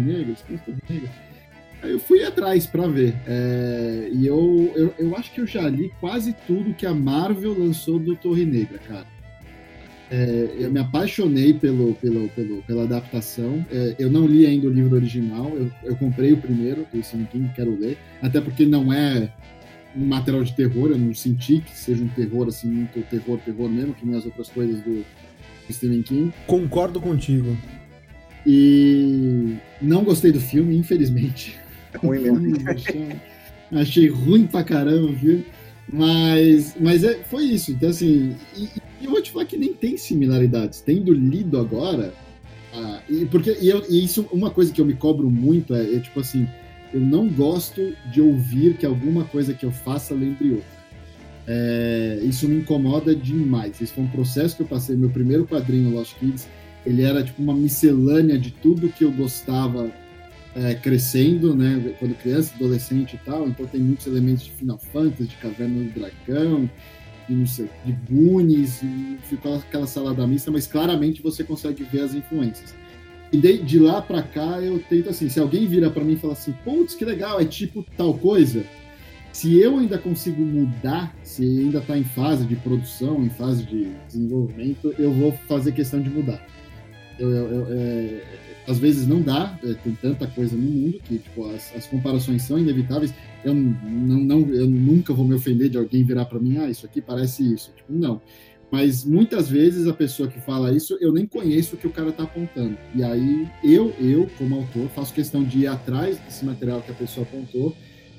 Negra, 0.00 0.34
conhece 0.46 0.64
Torre 0.64 0.82
Negra? 0.88 1.10
Aí 1.82 1.92
eu 1.92 2.00
fui 2.00 2.24
atrás 2.24 2.66
para 2.66 2.86
ver. 2.88 3.14
É, 3.26 4.08
e 4.12 4.26
eu, 4.26 4.72
eu, 4.74 4.94
eu 4.98 5.16
acho 5.16 5.32
que 5.32 5.40
eu 5.40 5.46
já 5.46 5.68
li 5.68 5.92
quase 6.00 6.34
tudo 6.46 6.74
que 6.74 6.86
a 6.86 6.94
Marvel 6.94 7.56
lançou 7.58 7.98
do 7.98 8.16
Torre 8.16 8.44
Negra, 8.44 8.78
cara. 8.78 9.06
É, 10.10 10.56
eu 10.58 10.70
me 10.72 10.80
apaixonei 10.80 11.52
pelo, 11.52 11.94
pelo, 11.94 12.28
pelo, 12.30 12.62
pela 12.62 12.84
adaptação. 12.84 13.64
É, 13.70 13.94
eu 13.98 14.10
não 14.10 14.26
li 14.26 14.46
ainda 14.46 14.66
o 14.66 14.72
livro 14.72 14.96
original, 14.96 15.52
eu, 15.54 15.70
eu 15.84 15.96
comprei 15.96 16.32
o 16.32 16.38
primeiro, 16.38 16.86
o 16.92 17.02
Stephen 17.02 17.28
King, 17.30 17.50
quero 17.54 17.78
ler. 17.78 17.98
Até 18.22 18.40
porque 18.40 18.64
não 18.64 18.92
é 18.92 19.30
um 19.96 20.04
material 20.04 20.44
de 20.44 20.54
terror, 20.54 20.90
eu 20.90 20.98
não 20.98 21.14
senti 21.14 21.60
que 21.60 21.76
seja 21.76 22.02
um 22.02 22.08
terror 22.08 22.48
assim, 22.48 22.68
muito 22.68 23.00
terror, 23.08 23.38
terror 23.44 23.68
mesmo, 23.68 23.94
que 23.94 24.06
nem 24.06 24.16
as 24.16 24.24
outras 24.24 24.48
coisas 24.48 24.80
do 24.82 25.04
Stephen 25.70 26.02
King. 26.02 26.32
Concordo 26.46 27.00
contigo. 27.00 27.56
E 28.46 29.56
não 29.80 30.04
gostei 30.04 30.32
do 30.32 30.40
filme, 30.40 30.76
infelizmente. 30.76 31.58
É 31.92 31.98
ruim 31.98 32.20
mesmo. 32.20 32.56
Achei 33.72 34.08
ruim 34.08 34.46
pra 34.46 34.64
caramba, 34.64 35.12
viu? 35.12 35.44
Mas, 35.92 36.74
mas 36.78 37.04
é, 37.04 37.14
foi 37.24 37.44
isso. 37.44 37.72
Então, 37.72 37.90
assim, 37.90 38.34
e, 38.56 38.64
e, 39.00 39.04
eu 39.04 39.10
vou 39.10 39.22
te 39.22 39.30
falar 39.30 39.44
que 39.44 39.56
nem 39.56 39.72
tem 39.72 39.96
similaridades. 39.96 40.80
Tendo 40.80 41.12
lido 41.12 41.58
agora, 41.58 42.14
ah, 42.72 43.00
e, 43.08 43.26
porque, 43.26 43.56
e, 43.60 43.68
eu, 43.68 43.84
e, 43.88 44.04
isso, 44.04 44.26
uma 44.32 44.50
coisa 44.50 44.72
que 44.72 44.80
eu 44.80 44.84
me 44.84 44.94
cobro 44.94 45.30
muito 45.30 45.74
é, 45.74 45.94
é, 45.94 46.00
tipo 46.00 46.20
assim, 46.20 46.48
eu 46.92 47.00
não 47.00 47.28
gosto 47.28 47.94
de 48.10 48.20
ouvir 48.20 48.76
que 48.76 48.86
alguma 48.86 49.24
coisa 49.24 49.52
que 49.52 49.64
eu 49.64 49.72
faça 49.72 50.14
lembre 50.14 50.50
outra. 50.52 50.78
É, 51.46 52.20
isso 52.22 52.46
me 52.48 52.56
incomoda 52.56 53.14
demais. 53.14 53.80
Esse 53.80 53.92
foi 53.92 54.04
um 54.04 54.08
processo 54.08 54.56
que 54.56 54.62
eu 54.62 54.66
passei. 54.66 54.96
Meu 54.96 55.10
primeiro 55.10 55.46
quadrinho, 55.46 55.94
Lost 55.94 56.14
Kids, 56.18 56.46
ele 56.84 57.02
era 57.02 57.22
tipo 57.22 57.42
uma 57.42 57.54
miscelânea 57.54 58.38
de 58.38 58.50
tudo 58.50 58.88
que 58.88 59.04
eu 59.04 59.12
gostava 59.12 59.90
é, 60.54 60.74
crescendo, 60.74 61.54
né? 61.54 61.94
Quando 61.98 62.14
criança, 62.14 62.54
adolescente 62.54 63.14
e 63.14 63.18
tal, 63.18 63.48
então 63.48 63.66
tem 63.66 63.80
muitos 63.80 64.06
elementos 64.06 64.44
de 64.44 64.52
Final 64.52 64.78
Fantasy, 64.78 65.24
de 65.24 65.36
Caverna 65.36 65.84
do 65.84 65.90
Dragão, 65.90 66.70
de, 67.28 67.34
não 67.34 67.46
sei, 67.46 67.68
de 67.84 67.92
Goonies, 68.10 68.80
ficou 69.22 69.56
aquela 69.56 69.86
salada 69.86 70.26
mista, 70.26 70.50
mas 70.50 70.66
claramente 70.66 71.22
você 71.22 71.44
consegue 71.44 71.84
ver 71.84 72.00
as 72.00 72.14
influências. 72.14 72.74
E 73.32 73.36
de, 73.36 73.58
de 73.58 73.78
lá 73.78 74.00
para 74.00 74.22
cá 74.22 74.60
eu 74.60 74.78
tento 74.88 75.10
assim, 75.10 75.28
se 75.28 75.38
alguém 75.38 75.66
vira 75.66 75.90
para 75.90 76.02
mim 76.02 76.14
e 76.14 76.16
fala 76.16 76.32
assim, 76.32 76.52
putz, 76.64 76.94
que 76.94 77.04
legal, 77.04 77.40
é 77.40 77.44
tipo 77.44 77.84
tal 77.96 78.14
coisa, 78.14 78.64
se 79.32 79.60
eu 79.60 79.78
ainda 79.78 79.98
consigo 79.98 80.42
mudar, 80.42 81.14
se 81.22 81.42
ainda 81.42 81.78
está 81.78 81.96
em 81.96 82.04
fase 82.04 82.44
de 82.44 82.56
produção, 82.56 83.22
em 83.22 83.30
fase 83.30 83.64
de 83.64 83.88
desenvolvimento, 84.06 84.94
eu 84.98 85.12
vou 85.12 85.32
fazer 85.46 85.72
questão 85.72 86.00
de 86.00 86.10
mudar. 86.10 86.44
Eu, 87.18 87.30
eu, 87.30 87.46
eu, 87.50 87.66
é, 87.70 88.22
às 88.66 88.78
vezes 88.78 89.06
não 89.06 89.22
dá, 89.22 89.58
é, 89.62 89.74
tem 89.74 89.94
tanta 89.94 90.26
coisa 90.26 90.56
no 90.56 90.62
mundo 90.62 90.98
que 91.04 91.18
tipo, 91.18 91.48
as, 91.50 91.74
as 91.74 91.86
comparações 91.86 92.42
são 92.42 92.58
inevitáveis. 92.58 93.14
Eu, 93.44 93.54
não, 93.54 94.18
não, 94.18 94.40
eu 94.50 94.66
nunca 94.66 95.12
vou 95.14 95.26
me 95.26 95.34
ofender 95.34 95.68
de 95.68 95.78
alguém 95.78 96.02
virar 96.02 96.24
para 96.24 96.38
mim, 96.38 96.58
ah, 96.58 96.68
isso 96.68 96.84
aqui 96.84 97.00
parece 97.00 97.54
isso. 97.54 97.72
Tipo, 97.76 97.92
não. 97.92 98.20
Mas 98.70 99.04
muitas 99.04 99.48
vezes 99.48 99.86
a 99.86 99.94
pessoa 99.94 100.28
que 100.28 100.38
fala 100.40 100.72
isso, 100.72 100.96
eu 101.00 101.12
nem 101.12 101.26
conheço 101.26 101.74
o 101.74 101.78
que 101.78 101.86
o 101.86 101.90
cara 101.90 102.10
está 102.10 102.24
apontando. 102.24 102.76
E 102.94 103.02
aí 103.02 103.48
eu, 103.64 103.94
eu, 103.98 104.28
como 104.36 104.56
autor, 104.56 104.88
faço 104.94 105.14
questão 105.14 105.42
de 105.42 105.60
ir 105.60 105.66
atrás 105.66 106.18
desse 106.18 106.44
material 106.44 106.82
que 106.82 106.90
a 106.90 106.94
pessoa 106.94 107.26
apontou 107.26 107.74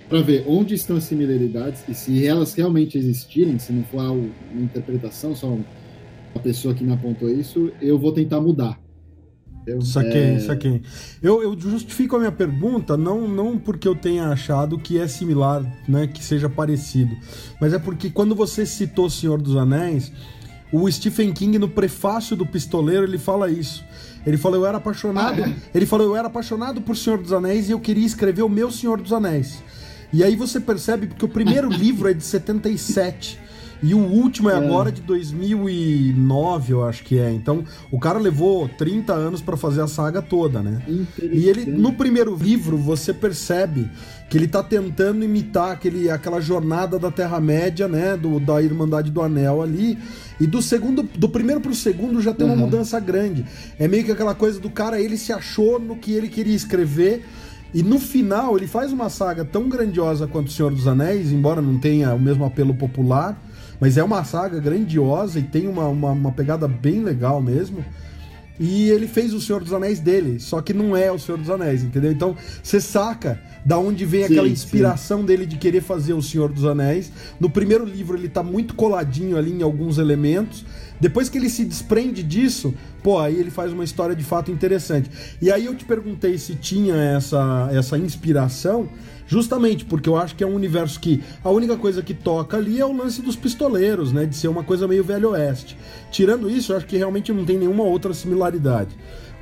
para 0.10 0.22
ver 0.22 0.44
onde 0.48 0.74
estão 0.74 0.98
as 0.98 1.04
similaridades 1.04 1.84
e 1.88 1.94
se 1.94 2.26
elas 2.26 2.56
realmente 2.56 2.98
existirem, 2.98 3.60
se 3.60 3.72
não 3.72 3.84
for 3.84 4.02
uma 4.02 4.32
interpretação, 4.56 5.36
só 5.36 5.48
uma 5.48 6.42
pessoa 6.42 6.74
que 6.74 6.84
me 6.84 6.92
apontou 6.92 7.30
isso, 7.30 7.72
eu 7.80 8.00
vou 8.00 8.12
tentar 8.12 8.42
mudar. 8.42 8.80
Eu, 9.68 9.82
saquei, 9.82 10.22
é... 10.22 10.40
saquei. 10.40 10.82
Eu, 11.22 11.44
eu 11.44 11.60
justifico 11.60 12.16
a 12.16 12.20
minha 12.20 12.32
pergunta 12.32 12.98
não, 12.98 13.28
não 13.28 13.60
porque 13.60 13.88
eu 13.88 13.94
tenha 13.94 14.30
achado 14.30 14.80
que 14.80 14.98
é 14.98 15.08
similar, 15.08 15.64
né, 15.88 16.08
que 16.08 16.24
seja 16.24 16.50
parecido, 16.50 17.16
mas 17.62 17.72
é 17.72 17.78
porque 17.78 18.10
quando 18.10 18.34
você 18.34 18.66
citou 18.66 19.12
Senhor 19.12 19.40
dos 19.40 19.56
Anéis, 19.56 20.12
o 20.72 20.90
Stephen 20.92 21.34
King 21.34 21.58
no 21.58 21.70
prefácio 21.70 22.36
do 22.36 22.46
Pistoleiro 22.46 23.04
ele 23.04 23.18
fala 23.18 23.50
isso. 23.50 23.84
Ele 24.26 24.38
falou 24.38 24.60
eu 24.60 24.66
era 24.66 24.78
apaixonado, 24.78 25.44
ah, 25.44 25.50
é? 25.50 25.56
ele 25.74 25.86
falou 25.86 26.08
eu 26.08 26.16
era 26.16 26.28
apaixonado 26.28 26.82
por 26.82 26.96
Senhor 26.96 27.20
dos 27.20 27.32
Anéis 27.32 27.70
e 27.70 27.72
eu 27.72 27.80
queria 27.80 28.06
escrever 28.06 28.44
o 28.44 28.50
meu 28.50 28.70
Senhor 28.70 29.02
dos 29.02 29.14
Anéis. 29.14 29.64
E 30.12 30.24
aí 30.24 30.36
você 30.36 30.60
percebe 30.60 31.08
porque 31.08 31.26
o 31.26 31.30
primeiro 31.30 31.70
livro 31.72 32.10
é 32.10 32.14
de 32.14 32.24
77. 32.24 33.40
E 33.82 33.94
o 33.94 34.00
último 34.00 34.50
é, 34.50 34.54
é, 34.54 34.58
agora 34.58 34.92
de 34.92 35.02
2009, 35.02 36.74
eu 36.74 36.84
acho 36.84 37.04
que 37.04 37.18
é. 37.18 37.32
Então, 37.32 37.64
o 37.90 38.00
cara 38.00 38.20
levou 38.20 38.68
30 38.68 39.14
anos 39.14 39.42
para 39.42 39.56
fazer 39.56 39.82
a 39.82 39.88
saga 39.88 40.22
toda, 40.22 40.62
né? 40.62 40.82
E 41.22 41.48
ele, 41.48 41.66
no 41.66 41.94
primeiro 41.94 42.36
livro, 42.36 42.78
você 42.78 43.14
percebe 43.14 43.90
que 44.30 44.38
ele 44.38 44.48
tá 44.48 44.62
tentando 44.62 45.24
imitar 45.24 45.72
aquele, 45.72 46.10
aquela 46.10 46.42
jornada 46.42 47.00
da 47.00 47.10
Terra-média, 47.10 47.88
né? 47.88 48.18
Do, 48.18 48.40
da 48.40 48.62
Irmandade 48.62 49.12
do 49.12 49.22
Anel 49.22 49.62
ali. 49.62 49.98
E 50.40 50.46
do 50.46 50.62
segundo, 50.62 51.04
do 51.04 51.30
primeiro 51.30 51.62
pro 51.62 51.74
segundo 51.74 52.22
já 52.22 52.34
tem 52.34 52.46
uma 52.46 52.56
uhum. 52.56 52.62
mudança 52.62 53.00
grande. 53.00 53.46
É 53.78 53.88
meio 53.88 54.04
que 54.04 54.12
aquela 54.12 54.36
coisa 54.36 54.60
do 54.60 54.70
cara, 54.70 55.00
ele 55.00 55.18
se 55.18 55.32
achou 55.32 55.80
no 55.80 55.96
que 55.96 56.12
ele 56.12 56.28
queria 56.28 56.56
escrever. 56.56 57.26
E 57.74 57.84
no 57.84 58.00
final, 58.00 58.58
ele 58.58 58.68
faz 58.68 58.92
uma 58.92 59.10
saga 59.10 59.46
tão 59.46 59.70
grandiosa 59.70 60.28
quanto 60.28 60.48
O 60.48 60.52
Senhor 60.52 60.72
dos 60.72 60.88
Anéis, 60.88 61.32
embora 61.32 61.62
não 61.62 61.78
tenha 61.78 62.14
o 62.14 62.20
mesmo 62.20 62.44
apelo 62.44 62.74
popular 62.74 63.40
mas 63.80 63.98
é 63.98 64.04
uma 64.04 64.24
saga 64.24 64.60
grandiosa 64.60 65.40
e 65.40 65.44
tem 65.44 65.68
uma, 65.68 65.88
uma, 65.88 66.12
uma, 66.12 66.32
pegada 66.32 66.68
bem 66.68 67.04
legal 67.04 67.42
mesmo. 67.42 67.84
E 68.60 68.90
ele 68.90 69.08
fez 69.08 69.34
o 69.34 69.40
Senhor 69.40 69.64
dos 69.64 69.72
Anéis 69.72 70.02
dele, 70.02 70.38
só 70.38 70.62
que 70.62 70.74
não 70.74 70.96
é 70.96 71.10
o 71.10 71.18
Senhor 71.18 71.38
dos 71.38 71.50
Anéis, 71.50 71.82
entendeu? 71.82 72.12
Então 72.12 72.36
você 72.62 72.82
saca 72.82 73.40
da 73.66 73.78
onde 73.78 74.04
vem 74.04 74.26
sim, 74.26 74.34
aquela 74.34 74.50
inspiração 74.50 75.22
sim. 75.22 75.26
dele 75.26 75.46
de 75.46 75.56
querer 75.56 75.82
fazer 75.82 76.14
o 76.14 76.22
Senhor 76.22 76.52
dos 76.52 76.66
Anéis. 76.66 77.10
No 77.40 77.50
primeiro 77.50 77.86
livro 77.86 78.18
ele 78.18 78.28
tá 78.28 78.44
muito 78.44 78.76
coladinho 78.76 79.38
ali 79.38 79.54
em 79.54 79.62
alguns 79.62 79.98
elementos. 79.98 80.66
Depois 81.00 81.30
que 81.30 81.38
ele 81.38 81.50
se 81.50 81.64
desprende 81.64 82.22
disso, 82.22 82.74
pô, 83.02 83.18
aí 83.18 83.38
ele 83.38 83.50
faz 83.50 83.72
uma 83.72 83.86
história 83.86 84.14
de 84.14 84.26
fato 84.26 84.52
interessante. 84.52 85.10
E 85.42 85.50
aí 85.50 85.66
eu 85.66 85.74
te 85.74 85.86
perguntei 85.86 86.38
se 86.38 86.56
tinha 86.56 86.96
essa, 86.96 87.70
essa 87.72 87.98
inspiração. 87.98 88.90
Justamente 89.30 89.86
porque 89.86 90.10
eu 90.10 90.18
acho 90.18 90.36
que 90.36 90.44
é 90.44 90.48
um 90.48 90.56
universo 90.56 91.00
que 91.00 91.22
a 91.44 91.52
única 91.52 91.78
coisa 91.78 92.02
que 92.02 92.16
toca 92.16 92.58
ali 92.58 92.82
é 92.82 92.86
o 92.86 92.92
lance 92.92 93.22
dos 93.22 93.36
pistoleiros, 93.36 94.12
né? 94.12 94.26
De 94.26 94.36
ser 94.36 94.48
uma 94.48 94.64
coisa 94.64 94.88
meio 94.88 95.04
velho 95.04 95.30
oeste. 95.30 95.78
Tirando 96.10 96.50
isso, 96.50 96.74
eu 96.74 96.78
acho 96.78 96.88
que 96.88 96.98
realmente 96.98 97.32
não 97.32 97.46
tem 97.46 97.60
nenhuma 97.60 97.84
outra 97.84 98.12
similaridade. 98.12 98.90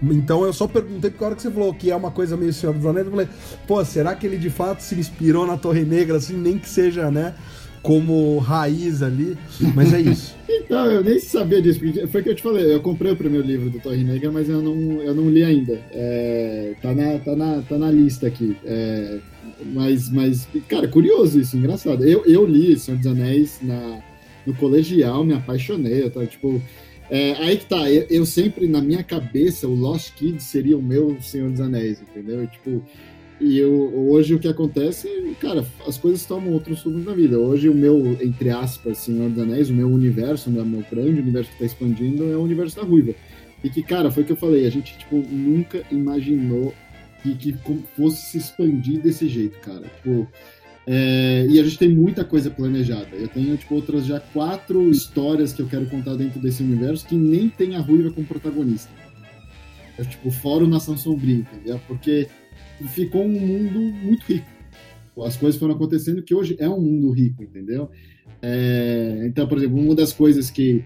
Então 0.04 0.44
eu 0.44 0.52
só 0.52 0.68
perguntei 0.68 1.10
porque 1.10 1.24
a 1.24 1.28
hora 1.28 1.36
que 1.38 1.42
você 1.42 1.50
falou 1.50 1.74
que 1.74 1.90
é 1.90 1.96
uma 1.96 2.12
coisa 2.12 2.36
meio 2.36 2.52
Senhor 2.52 2.76
dos 2.76 2.86
Anéis, 2.86 3.06
eu 3.06 3.12
falei, 3.12 3.30
pô, 3.66 3.84
será 3.86 4.14
que 4.14 4.28
ele 4.28 4.38
de 4.38 4.50
fato 4.50 4.82
se 4.82 4.94
inspirou 4.94 5.48
na 5.48 5.58
Torre 5.58 5.86
Negra, 5.86 6.18
assim, 6.18 6.36
nem 6.36 6.60
que 6.60 6.68
seja, 6.68 7.10
né? 7.10 7.34
como 7.82 8.38
raiz 8.40 9.02
ali, 9.02 9.38
mas 9.74 9.94
é 9.94 10.02
isso. 10.02 10.36
então, 10.50 10.86
eu 10.88 11.02
nem 11.02 11.18
sabia 11.22 11.62
disso, 11.62 11.80
foi 12.10 12.20
o 12.20 12.24
que 12.24 12.30
eu 12.32 12.36
te 12.36 12.42
falei, 12.42 12.74
eu 12.74 12.82
comprei 12.82 13.14
o 13.14 13.16
primeiro 13.16 13.48
livro 13.48 13.70
do 13.70 13.80
Torre 13.80 14.04
Negra, 14.04 14.30
mas 14.30 14.50
eu 14.50 14.62
não, 14.62 15.02
eu 15.02 15.16
não 15.16 15.30
li 15.30 15.42
ainda. 15.42 15.80
É, 15.92 16.74
tá, 16.82 16.94
na, 16.94 17.18
tá, 17.20 17.34
na, 17.34 17.62
tá 17.62 17.78
na 17.78 17.90
lista 17.90 18.28
aqui. 18.28 18.58
É, 18.66 19.20
mas, 19.66 20.10
mas, 20.10 20.48
cara, 20.68 20.88
curioso 20.88 21.40
isso, 21.40 21.58
engraçado. 21.58 22.04
Eu, 22.04 22.26
eu 22.26 22.46
li 22.46 22.78
Senhor 22.78 22.98
dos 22.98 23.08
Anéis 23.08 23.60
na, 23.62 24.02
no 24.46 24.54
colegial, 24.56 25.24
me 25.24 25.34
apaixonei. 25.34 26.10
Tava, 26.10 26.26
tipo, 26.26 26.62
é, 27.10 27.34
aí 27.34 27.58
que 27.58 27.66
tá, 27.66 27.90
eu, 27.90 28.06
eu, 28.10 28.26
sempre, 28.26 28.68
na 28.68 28.82
minha 28.82 29.04
cabeça, 29.04 29.68
o 29.68 29.76
Lost 29.76 30.14
Kids 30.16 30.44
seria 30.44 30.78
o 30.78 30.82
meu 30.82 31.18
Senhor 31.22 31.50
dos 31.50 31.62
Anéis, 31.62 32.02
entendeu? 32.02 32.44
E, 32.44 32.48
tipo, 32.48 32.84
e 33.40 33.58
eu, 33.58 33.72
hoje 34.10 34.34
o 34.34 34.40
que 34.40 34.48
acontece, 34.48 35.08
cara, 35.40 35.66
as 35.88 35.98
coisas 35.98 36.26
tomam 36.26 36.52
outros 36.54 36.82
rumos 36.82 37.06
na 37.06 37.14
vida. 37.14 37.40
Hoje 37.40 37.70
o 37.70 37.76
meu, 37.76 38.18
entre 38.22 38.50
aspas, 38.50 38.98
Senhor 38.98 39.30
dos 39.30 39.44
Anéis, 39.44 39.70
o 39.70 39.74
meu 39.74 39.88
universo, 39.88 40.50
o 40.50 40.54
meu 40.54 40.84
grande 40.90 41.22
universo 41.22 41.50
que 41.50 41.56
está 41.56 41.66
expandindo 41.66 42.32
é 42.32 42.36
o 42.36 42.42
universo 42.42 42.76
da 42.76 42.84
Ruiva. 42.84 43.14
E 43.64 43.70
que, 43.70 43.82
cara, 43.84 44.12
foi 44.12 44.24
o 44.24 44.26
que 44.26 44.32
eu 44.32 44.38
falei, 44.38 44.66
a 44.66 44.70
gente, 44.70 44.98
tipo, 44.98 45.18
nunca 45.18 45.84
imaginou 45.92 46.74
que, 47.36 47.54
que 47.54 47.84
fosse 47.96 48.32
se 48.32 48.38
expandir 48.38 49.02
desse 49.02 49.28
jeito, 49.28 49.60
cara. 49.60 49.88
Tipo, 49.88 50.28
É, 50.90 51.46
e 51.50 51.60
a 51.60 51.64
gente 51.64 51.78
tem 51.78 51.90
muita 51.90 52.24
coisa 52.24 52.50
planejada. 52.50 53.10
Eu 53.14 53.28
tenho, 53.28 53.58
tipo, 53.58 53.76
outras 53.76 54.06
já 54.06 54.22
quatro 54.22 54.90
histórias 54.90 55.52
que 55.52 55.62
eu 55.62 55.68
quero 55.68 55.86
contar 55.88 56.16
dentro 56.16 56.40
desse 56.40 56.64
universo 56.64 57.06
que 57.06 57.16
nem 57.16 57.50
tem 57.50 57.76
a 57.76 57.82
Ruiva 57.82 58.10
como 58.10 58.26
protagonista. 58.26 58.90
É, 59.98 60.04
tipo, 60.06 60.32
fora 60.32 60.64
o 60.64 60.68
Nação 60.68 60.96
Sombria, 60.96 61.36
entendeu? 61.36 61.78
Porque 61.88 62.30
ficou 62.94 63.26
um 63.26 63.38
mundo 63.38 63.80
muito 63.80 64.24
rico. 64.32 64.48
As 65.26 65.36
coisas 65.36 65.60
foram 65.60 65.74
acontecendo 65.74 66.24
que 66.24 66.34
hoje 66.34 66.56
é 66.58 66.70
um 66.70 66.80
mundo 66.80 67.12
rico, 67.12 67.44
entendeu? 67.44 67.90
É, 68.42 69.26
então, 69.28 69.46
por 69.46 69.58
exemplo, 69.58 69.78
uma 69.78 69.94
das 69.94 70.14
coisas 70.14 70.50
que, 70.50 70.86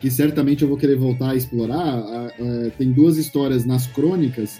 que 0.00 0.10
certamente 0.10 0.62
eu 0.62 0.68
vou 0.68 0.78
querer 0.78 0.96
voltar 0.96 1.32
a 1.32 1.36
explorar, 1.36 1.76
a, 1.76 2.26
a, 2.28 2.70
tem 2.78 2.92
duas 2.92 3.18
histórias 3.18 3.66
nas 3.66 3.86
crônicas, 3.88 4.58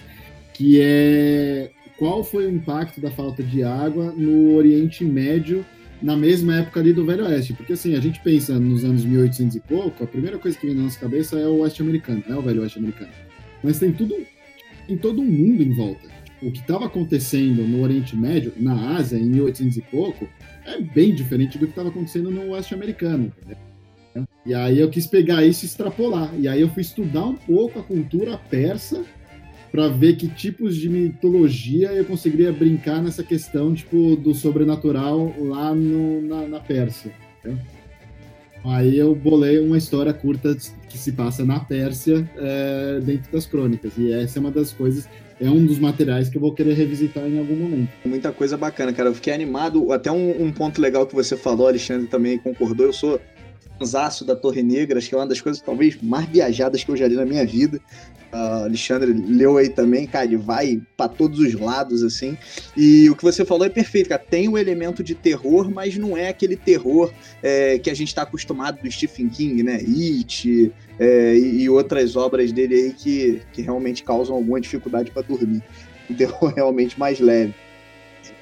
que 0.59 0.81
é 0.81 1.71
qual 1.97 2.21
foi 2.21 2.45
o 2.45 2.49
impacto 2.49 2.99
da 2.99 3.09
falta 3.09 3.41
de 3.41 3.63
água 3.63 4.11
no 4.11 4.55
Oriente 4.55 5.05
Médio 5.05 5.65
na 6.01 6.17
mesma 6.17 6.57
época 6.57 6.81
ali 6.81 6.91
do 6.91 7.05
Velho 7.05 7.23
Oeste. 7.23 7.53
Porque 7.53 7.71
assim, 7.71 7.95
a 7.95 8.01
gente 8.01 8.19
pensa 8.19 8.59
nos 8.59 8.83
anos 8.83 9.05
1800 9.05 9.55
e 9.55 9.59
pouco, 9.61 10.03
a 10.03 10.07
primeira 10.07 10.37
coisa 10.37 10.57
que 10.57 10.67
vem 10.67 10.75
na 10.75 10.83
nossa 10.83 10.99
cabeça 10.99 11.39
é 11.39 11.47
o 11.47 11.59
Oeste 11.59 11.81
Americano, 11.81 12.21
né? 12.27 12.35
O 12.35 12.41
Velho 12.41 12.61
Oeste 12.61 12.77
Americano. 12.77 13.09
Mas 13.63 13.79
tem 13.79 13.93
tudo, 13.93 14.13
em 14.89 14.97
todo 14.97 15.21
um 15.21 15.25
mundo 15.25 15.63
em 15.63 15.73
volta. 15.73 16.09
O 16.41 16.51
que 16.51 16.59
estava 16.59 16.87
acontecendo 16.87 17.63
no 17.63 17.81
Oriente 17.81 18.17
Médio, 18.17 18.51
na 18.57 18.97
Ásia, 18.97 19.17
em 19.17 19.29
1800 19.29 19.77
e 19.77 19.81
pouco, 19.83 20.27
é 20.65 20.81
bem 20.81 21.15
diferente 21.15 21.57
do 21.57 21.67
que 21.67 21.71
estava 21.71 21.87
acontecendo 21.87 22.29
no 22.29 22.49
Oeste 22.49 22.73
Americano, 22.73 23.31
entendeu? 23.37 23.57
E 24.45 24.53
aí 24.53 24.77
eu 24.77 24.89
quis 24.89 25.07
pegar 25.07 25.45
isso 25.45 25.63
e 25.63 25.67
extrapolar. 25.67 26.33
E 26.37 26.49
aí 26.49 26.59
eu 26.59 26.67
fui 26.67 26.81
estudar 26.81 27.23
um 27.23 27.35
pouco 27.35 27.79
a 27.79 27.83
cultura 27.83 28.37
persa 28.37 29.05
para 29.71 29.87
ver 29.87 30.15
que 30.15 30.27
tipos 30.27 30.75
de 30.75 30.89
mitologia 30.89 31.91
eu 31.93 32.05
conseguiria 32.05 32.51
brincar 32.51 33.01
nessa 33.01 33.23
questão 33.23 33.73
tipo 33.73 34.15
do 34.15 34.33
sobrenatural 34.33 35.33
lá 35.39 35.73
no, 35.73 36.21
na, 36.21 36.47
na 36.47 36.59
Pérsia. 36.59 37.11
Né? 37.43 37.57
Aí 38.65 38.97
eu 38.97 39.15
bolei 39.15 39.59
uma 39.59 39.77
história 39.77 40.13
curta 40.13 40.55
que 40.89 40.97
se 40.97 41.11
passa 41.11 41.45
na 41.45 41.59
Pérsia 41.59 42.29
é, 42.37 42.99
dentro 43.01 43.31
das 43.31 43.45
crônicas 43.45 43.93
e 43.97 44.11
essa 44.11 44.37
é 44.37 44.41
uma 44.41 44.51
das 44.51 44.73
coisas 44.73 45.07
é 45.41 45.49
um 45.49 45.65
dos 45.65 45.79
materiais 45.79 46.27
que 46.27 46.35
eu 46.35 46.41
vou 46.41 46.53
querer 46.53 46.73
revisitar 46.73 47.25
em 47.25 47.39
algum 47.39 47.55
momento. 47.55 47.89
Muita 48.03 48.31
coisa 48.31 48.57
bacana, 48.57 48.91
cara. 48.91 49.07
Eu 49.09 49.15
fiquei 49.15 49.33
animado. 49.33 49.91
Até 49.93 50.11
um, 50.11 50.43
um 50.43 50.51
ponto 50.51 50.81
legal 50.81 51.07
que 51.07 51.15
você 51.15 51.37
falou, 51.37 51.67
Alexandre 51.67 52.07
também 52.07 52.37
concordou. 52.37 52.87
Eu 52.87 52.93
sou 52.93 53.21
fanzaço 53.79 54.25
da 54.25 54.35
Torre 54.35 54.61
Negra, 54.61 54.97
acho 54.97 55.07
que 55.07 55.15
é 55.15 55.17
uma 55.17 55.25
das 55.25 55.39
coisas 55.39 55.61
talvez 55.61 55.97
mais 56.01 56.27
viajadas 56.27 56.83
que 56.83 56.91
eu 56.91 56.97
já 56.97 57.07
li 57.07 57.15
na 57.15 57.25
minha 57.25 57.45
vida. 57.45 57.79
Uh, 58.31 58.65
Alexandre 58.65 59.11
leu 59.11 59.57
aí 59.57 59.69
também, 59.69 60.05
cara, 60.05 60.25
ele 60.25 60.37
vai 60.37 60.79
para 60.95 61.07
todos 61.07 61.39
os 61.39 61.53
lados, 61.53 62.03
assim. 62.03 62.37
E 62.77 63.09
o 63.09 63.15
que 63.15 63.23
você 63.23 63.43
falou 63.43 63.65
é 63.65 63.69
perfeito, 63.69 64.09
cara. 64.09 64.21
Tem 64.21 64.47
o 64.47 64.55
elemento 64.57 65.01
de 65.01 65.15
terror, 65.15 65.71
mas 65.71 65.97
não 65.97 66.15
é 66.15 66.29
aquele 66.29 66.55
terror 66.55 67.11
é, 67.41 67.79
que 67.79 67.89
a 67.89 67.93
gente 67.95 68.09
está 68.09 68.21
acostumado 68.21 68.81
do 68.83 68.91
Stephen 68.91 69.29
King, 69.29 69.63
né? 69.63 69.77
It 69.77 70.71
é, 70.99 71.35
e, 71.35 71.67
outras 71.69 72.15
obras 72.15 72.51
dele 72.51 72.75
aí 72.75 72.93
que, 72.93 73.41
que 73.51 73.63
realmente 73.63 74.03
causam 74.03 74.35
alguma 74.35 74.61
dificuldade 74.61 75.09
para 75.09 75.23
dormir. 75.23 75.63
Um 76.07 76.13
terror 76.13 76.53
realmente 76.53 76.99
mais 76.99 77.19
leve. 77.19 77.55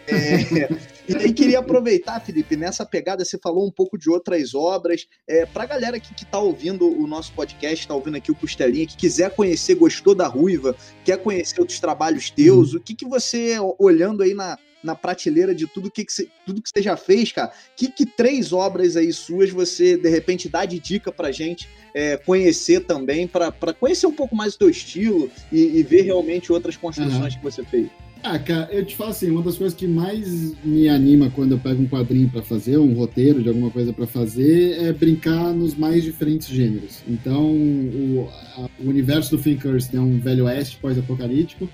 É, 0.07 0.69
e 1.07 1.15
aí 1.15 1.33
queria 1.33 1.59
aproveitar, 1.59 2.19
Felipe, 2.19 2.55
nessa 2.55 2.85
pegada, 2.85 3.23
você 3.23 3.37
falou 3.37 3.65
um 3.65 3.71
pouco 3.71 3.97
de 3.97 4.09
outras 4.09 4.53
obras. 4.53 5.07
É, 5.27 5.45
pra 5.45 5.65
galera 5.65 5.99
que, 5.99 6.13
que 6.13 6.25
tá 6.25 6.39
ouvindo 6.39 6.87
o 6.87 7.07
nosso 7.07 7.31
podcast, 7.33 7.87
tá 7.87 7.93
ouvindo 7.93 8.17
aqui 8.17 8.31
o 8.31 8.35
Costelinha, 8.35 8.85
que 8.85 8.97
quiser 8.97 9.31
conhecer, 9.31 9.75
gostou 9.75 10.13
da 10.13 10.27
Ruiva, 10.27 10.75
quer 11.03 11.17
conhecer 11.17 11.59
outros 11.59 11.79
trabalhos 11.79 12.29
teus, 12.29 12.73
uhum. 12.73 12.79
o 12.79 12.83
que, 12.83 12.93
que 12.93 13.05
você, 13.05 13.55
olhando 13.79 14.21
aí 14.21 14.33
na, 14.33 14.57
na 14.83 14.95
prateleira 14.95 15.53
de 15.55 15.67
tudo 15.67 15.91
que, 15.91 16.05
que 16.05 16.11
você, 16.11 16.27
tudo 16.45 16.61
que 16.61 16.69
você 16.69 16.81
já 16.81 16.97
fez, 16.97 17.31
cara, 17.31 17.51
que, 17.75 17.91
que 17.91 18.05
três 18.05 18.51
obras 18.53 18.95
aí 18.95 19.11
suas 19.11 19.49
você, 19.49 19.97
de 19.97 20.09
repente, 20.09 20.49
dá 20.49 20.65
de 20.65 20.79
dica 20.79 21.11
pra 21.11 21.31
gente 21.31 21.69
é, 21.93 22.17
conhecer 22.17 22.81
também, 22.81 23.27
para 23.27 23.51
conhecer 23.73 24.07
um 24.07 24.13
pouco 24.13 24.35
mais 24.35 24.55
o 24.55 24.59
teu 24.59 24.69
estilo 24.69 25.29
e, 25.51 25.79
e 25.79 25.83
ver 25.83 26.01
realmente 26.01 26.51
outras 26.51 26.77
construções 26.77 27.33
uhum. 27.33 27.39
que 27.39 27.43
você 27.43 27.63
fez? 27.63 27.89
Ah, 28.23 28.39
cara, 28.39 28.67
eu 28.71 28.83
te 28.83 28.95
falo 28.95 29.11
assim, 29.11 29.29
uma 29.29 29.41
das 29.41 29.57
coisas 29.57 29.77
que 29.77 29.87
mais 29.87 30.55
me 30.63 30.89
anima 30.89 31.29
quando 31.29 31.53
eu 31.53 31.59
pego 31.59 31.81
um 31.81 31.87
quadrinho 31.87 32.29
para 32.29 32.41
fazer, 32.41 32.77
um 32.77 32.93
roteiro 32.93 33.41
de 33.41 33.47
alguma 33.47 33.69
coisa 33.69 33.93
para 33.93 34.07
fazer, 34.07 34.83
é 34.83 34.91
brincar 34.91 35.53
nos 35.53 35.75
mais 35.75 36.03
diferentes 36.03 36.47
gêneros. 36.47 37.01
Então, 37.07 37.45
o, 37.51 38.29
a, 38.57 38.69
o 38.79 38.89
universo 38.89 39.35
do 39.35 39.41
Thinkers 39.41 39.87
tem 39.87 39.99
um 39.99 40.19
velho 40.19 40.45
oeste 40.45 40.77
pós-apocalíptico, 40.77 41.69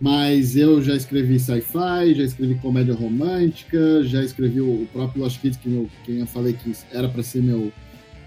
mas 0.00 0.56
eu 0.56 0.82
já 0.82 0.94
escrevi 0.94 1.38
sci-fi, 1.38 2.14
já 2.14 2.24
escrevi 2.24 2.54
comédia 2.54 2.94
romântica, 2.94 4.02
já 4.04 4.22
escrevi 4.22 4.60
o, 4.60 4.88
próprio 4.92 5.22
Lost 5.22 5.40
Kids, 5.40 5.58
que, 5.58 5.68
eu, 5.68 5.90
que 6.04 6.18
eu 6.18 6.26
falei 6.26 6.54
que 6.54 6.72
era 6.92 7.08
para 7.08 7.22
ser 7.22 7.42
meu, 7.42 7.70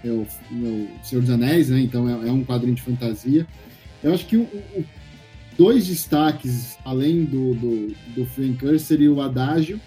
meu, 0.04 0.26
meu 0.50 0.86
Senhor 1.02 1.22
dos 1.22 1.30
Anéis, 1.30 1.70
né? 1.70 1.80
Então 1.80 2.08
é, 2.08 2.28
é 2.28 2.32
um 2.32 2.44
quadrinho 2.44 2.76
de 2.76 2.82
fantasia. 2.82 3.44
Eu 4.02 4.14
acho 4.14 4.26
que 4.26 4.36
o, 4.36 4.42
o 4.42 4.84
dois 5.56 5.86
destaques, 5.86 6.76
além 6.84 7.24
do, 7.24 7.54
do, 7.54 7.94
do 8.14 8.26
Frank 8.26 8.78
seria 8.78 9.10
o 9.12 9.20
Adágio, 9.20 9.80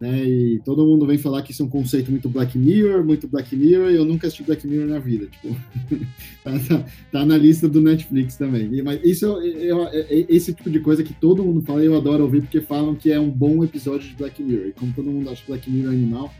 Né? 0.00 0.24
E 0.24 0.60
todo 0.64 0.86
mundo 0.86 1.06
vem 1.06 1.18
falar 1.18 1.42
que 1.42 1.50
isso 1.50 1.62
é 1.62 1.66
um 1.66 1.68
conceito 1.68 2.10
muito 2.10 2.28
Black 2.28 2.56
Mirror, 2.56 3.04
muito 3.04 3.26
Black 3.26 3.54
Mirror, 3.56 3.90
e 3.90 3.96
eu 3.96 4.04
nunca 4.04 4.28
assisti 4.28 4.44
Black 4.44 4.66
Mirror 4.66 4.86
na 4.86 4.98
vida. 4.98 5.26
Tipo, 5.26 5.56
tá, 6.44 6.52
tá, 6.68 6.84
tá, 7.10 7.26
na 7.26 7.36
lista 7.36 7.68
do 7.68 7.80
Netflix 7.80 8.36
também. 8.36 8.72
E, 8.72 8.82
mas 8.82 9.02
isso 9.02 9.40
é, 9.40 10.26
esse 10.28 10.54
tipo 10.54 10.70
de 10.70 10.78
coisa 10.80 11.02
que 11.02 11.12
todo 11.12 11.44
mundo 11.44 11.62
fala 11.62 11.82
e 11.82 11.86
eu 11.86 11.96
adoro 11.96 12.22
ouvir, 12.24 12.42
porque 12.42 12.60
falam 12.60 12.94
que 12.94 13.10
é 13.10 13.18
um 13.18 13.30
bom 13.30 13.64
episódio 13.64 14.08
de 14.08 14.14
Black 14.14 14.40
Mirror. 14.40 14.68
E 14.68 14.72
como 14.72 14.92
todo 14.92 15.10
mundo 15.10 15.30
acha 15.30 15.42
Black 15.48 15.68
Mirror 15.68 15.92
animal, 15.92 16.32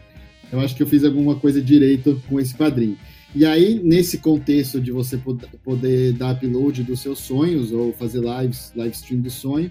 eu 0.52 0.60
acho 0.60 0.76
que 0.76 0.82
eu 0.82 0.86
fiz 0.86 1.04
alguma 1.04 1.34
coisa 1.34 1.60
direito 1.60 2.22
com 2.28 2.38
esse 2.38 2.54
quadrinho. 2.54 2.96
E 3.34 3.44
aí, 3.44 3.80
nesse 3.84 4.18
contexto 4.18 4.80
de 4.80 4.90
você 4.90 5.20
poder 5.62 6.14
dar 6.14 6.32
upload 6.32 6.82
dos 6.82 7.00
seus 7.00 7.18
sonhos 7.18 7.72
ou 7.72 7.92
fazer 7.92 8.22
lives, 8.22 8.72
live 8.74 8.94
stream 8.94 9.20
de 9.20 9.30
sonho, 9.30 9.70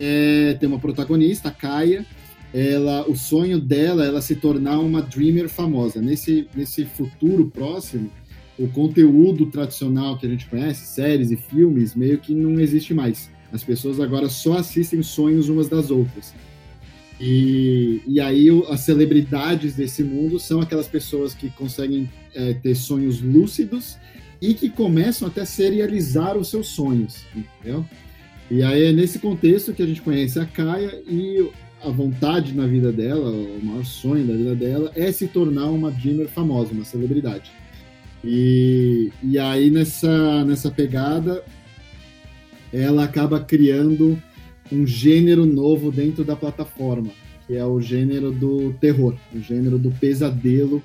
é, 0.00 0.54
tem 0.54 0.66
uma 0.66 0.78
protagonista, 0.78 1.50
a 1.50 1.52
Kaia. 1.52 2.06
Ela, 2.52 3.08
o 3.08 3.14
sonho 3.14 3.60
dela 3.60 4.16
é 4.16 4.20
se 4.20 4.34
tornar 4.34 4.80
uma 4.80 5.02
dreamer 5.02 5.48
famosa. 5.48 6.00
Nesse, 6.00 6.48
nesse 6.56 6.84
futuro 6.84 7.46
próximo, 7.46 8.10
o 8.58 8.66
conteúdo 8.68 9.46
tradicional 9.46 10.18
que 10.18 10.26
a 10.26 10.28
gente 10.28 10.46
conhece, 10.46 10.86
séries 10.86 11.30
e 11.30 11.36
filmes, 11.36 11.94
meio 11.94 12.18
que 12.18 12.34
não 12.34 12.58
existe 12.58 12.92
mais. 12.92 13.30
As 13.52 13.62
pessoas 13.62 14.00
agora 14.00 14.28
só 14.28 14.58
assistem 14.58 15.02
sonhos 15.02 15.48
umas 15.48 15.68
das 15.68 15.90
outras. 15.90 16.34
E, 17.20 18.00
e 18.06 18.18
aí 18.18 18.48
as 18.68 18.80
celebridades 18.80 19.74
desse 19.74 20.02
mundo 20.02 20.38
são 20.40 20.60
aquelas 20.60 20.88
pessoas 20.88 21.34
que 21.34 21.50
conseguem 21.50 22.08
é, 22.34 22.54
ter 22.54 22.74
sonhos 22.74 23.20
lúcidos 23.20 23.98
e 24.40 24.54
que 24.54 24.70
começam 24.70 25.28
até 25.28 25.42
a 25.42 25.46
serializar 25.46 26.36
os 26.38 26.48
seus 26.48 26.68
sonhos, 26.68 27.26
entendeu? 27.36 27.84
E 28.50 28.62
aí 28.64 28.86
é 28.86 28.92
nesse 28.92 29.18
contexto 29.20 29.72
que 29.72 29.82
a 29.82 29.86
gente 29.86 30.02
conhece 30.02 30.40
a 30.40 30.44
Kaia 30.44 31.02
e 31.06 31.48
a 31.82 31.88
vontade 31.88 32.52
na 32.52 32.66
vida 32.66 32.90
dela, 32.90 33.30
o 33.30 33.64
maior 33.64 33.84
sonho 33.84 34.26
da 34.26 34.34
vida 34.34 34.54
dela 34.54 34.90
é 34.94 35.10
se 35.12 35.28
tornar 35.28 35.66
uma 35.66 35.90
dreamer 35.90 36.28
famosa, 36.28 36.72
uma 36.72 36.84
celebridade. 36.84 37.50
E, 38.24 39.10
e 39.22 39.38
aí 39.38 39.70
nessa, 39.70 40.44
nessa 40.44 40.70
pegada 40.70 41.42
ela 42.72 43.04
acaba 43.04 43.40
criando 43.40 44.20
um 44.70 44.86
gênero 44.86 45.46
novo 45.46 45.90
dentro 45.90 46.24
da 46.24 46.36
plataforma, 46.36 47.10
que 47.46 47.56
é 47.56 47.64
o 47.64 47.80
gênero 47.80 48.30
do 48.30 48.72
terror, 48.74 49.16
o 49.34 49.40
gênero 49.40 49.78
do 49.78 49.90
pesadelo 49.92 50.82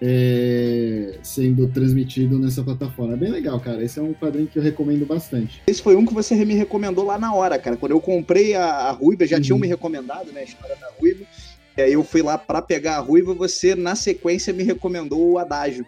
é, 0.00 1.18
sendo 1.22 1.68
transmitido 1.68 2.38
nessa 2.38 2.62
plataforma. 2.62 3.14
É 3.14 3.16
bem 3.16 3.30
legal, 3.30 3.60
cara. 3.60 3.82
Esse 3.84 3.98
é 3.98 4.02
um 4.02 4.14
quadrinho 4.14 4.46
que 4.46 4.58
eu 4.58 4.62
recomendo 4.62 5.04
bastante. 5.04 5.62
Esse 5.66 5.82
foi 5.82 5.94
um 5.96 6.06
que 6.06 6.14
você 6.14 6.34
me 6.44 6.54
recomendou 6.54 7.04
lá 7.04 7.18
na 7.18 7.34
hora, 7.34 7.58
cara. 7.58 7.76
Quando 7.76 7.92
eu 7.92 8.00
comprei 8.00 8.54
a, 8.54 8.64
a 8.64 8.90
Ruiva, 8.92 9.26
já 9.26 9.36
uhum. 9.36 9.42
tinham 9.42 9.58
me 9.58 9.66
recomendado, 9.66 10.32
né? 10.32 10.40
A 10.40 10.44
história 10.44 10.76
da 10.76 10.88
Ruiva. 10.98 11.24
E 11.76 11.82
aí 11.82 11.92
eu 11.92 12.02
fui 12.02 12.22
lá 12.22 12.36
para 12.36 12.60
pegar 12.60 12.96
a 12.96 13.00
Ruiva, 13.00 13.34
você, 13.34 13.74
na 13.74 13.94
sequência, 13.94 14.52
me 14.52 14.62
recomendou 14.62 15.32
o 15.32 15.38
Adágio. 15.38 15.86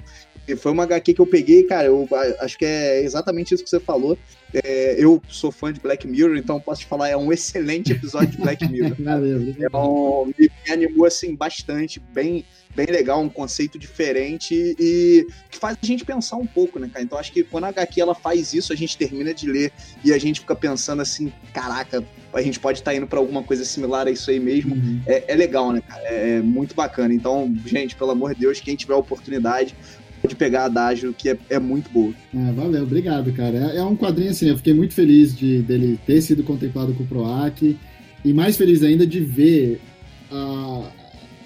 foi 0.56 0.72
uma 0.72 0.84
HQ 0.84 1.14
que 1.14 1.20
eu 1.20 1.26
peguei, 1.26 1.64
cara, 1.64 1.88
eu 1.88 2.08
acho 2.40 2.56
que 2.56 2.64
é 2.64 3.02
exatamente 3.02 3.54
isso 3.54 3.64
que 3.64 3.70
você 3.70 3.80
falou. 3.80 4.16
É, 4.54 4.94
eu 5.02 5.20
sou 5.28 5.50
fã 5.50 5.72
de 5.72 5.80
Black 5.80 6.06
Mirror, 6.06 6.36
então 6.36 6.60
posso 6.60 6.82
te 6.82 6.86
falar, 6.86 7.08
é 7.08 7.16
um 7.16 7.32
excelente 7.32 7.92
episódio 7.92 8.30
de 8.30 8.38
Black 8.38 8.68
Mirror. 8.68 8.94
Valeu, 9.00 9.54
é 9.58 9.76
um, 9.76 10.26
me, 10.26 10.50
me 10.66 10.72
animou 10.72 11.06
assim 11.06 11.34
bastante, 11.34 12.00
bem, 12.12 12.44
bem 12.74 12.86
legal, 12.86 13.20
um 13.20 13.28
conceito 13.28 13.78
diferente 13.78 14.74
e 14.78 15.26
que 15.50 15.58
faz 15.58 15.76
a 15.80 15.86
gente 15.86 16.04
pensar 16.04 16.36
um 16.36 16.46
pouco, 16.46 16.78
né, 16.78 16.88
cara? 16.92 17.04
Então 17.04 17.18
acho 17.18 17.32
que 17.32 17.42
quando 17.42 17.64
a 17.64 17.68
HQ 17.68 18.00
ela 18.00 18.14
faz 18.14 18.54
isso, 18.54 18.72
a 18.72 18.76
gente 18.76 18.96
termina 18.96 19.34
de 19.34 19.46
ler 19.46 19.72
e 20.04 20.12
a 20.12 20.18
gente 20.18 20.40
fica 20.40 20.54
pensando 20.54 21.02
assim, 21.02 21.32
caraca, 21.52 22.04
a 22.32 22.42
gente 22.42 22.58
pode 22.58 22.78
estar 22.78 22.92
tá 22.92 22.96
indo 22.96 23.06
para 23.06 23.18
alguma 23.18 23.42
coisa 23.42 23.64
similar 23.64 24.06
a 24.06 24.10
isso 24.10 24.30
aí 24.30 24.40
mesmo. 24.40 24.74
Uhum. 24.74 25.00
É, 25.06 25.32
é, 25.32 25.36
legal, 25.36 25.72
né, 25.72 25.82
cara? 25.86 26.02
É, 26.04 26.36
é 26.36 26.40
muito 26.40 26.74
bacana. 26.74 27.12
Então, 27.12 27.54
gente, 27.66 27.94
pelo 27.94 28.10
amor 28.10 28.34
de 28.34 28.40
Deus, 28.40 28.60
quem 28.60 28.74
tiver 28.74 28.94
a 28.94 28.98
oportunidade, 28.98 29.74
de 30.26 30.36
pegar 30.36 30.62
a 30.62 30.64
Adágio, 30.66 31.12
que 31.12 31.30
é, 31.30 31.38
é 31.50 31.58
muito 31.58 31.90
boa. 31.90 32.14
É, 32.34 32.52
valeu, 32.52 32.84
obrigado, 32.84 33.32
cara. 33.32 33.72
É, 33.72 33.78
é, 33.78 33.82
um 33.82 33.96
quadrinho 33.96 34.30
assim, 34.30 34.48
eu 34.48 34.56
fiquei 34.56 34.72
muito 34.72 34.94
feliz 34.94 35.36
de 35.36 35.62
dele 35.62 35.98
ter 36.06 36.20
sido 36.22 36.44
contemplado 36.44 36.94
com 36.94 37.02
o 37.02 37.06
PROAC 37.06 37.76
e 38.24 38.32
mais 38.32 38.56
feliz 38.56 38.82
ainda 38.82 39.06
de 39.06 39.20
ver 39.20 39.80
uh, 40.30 40.86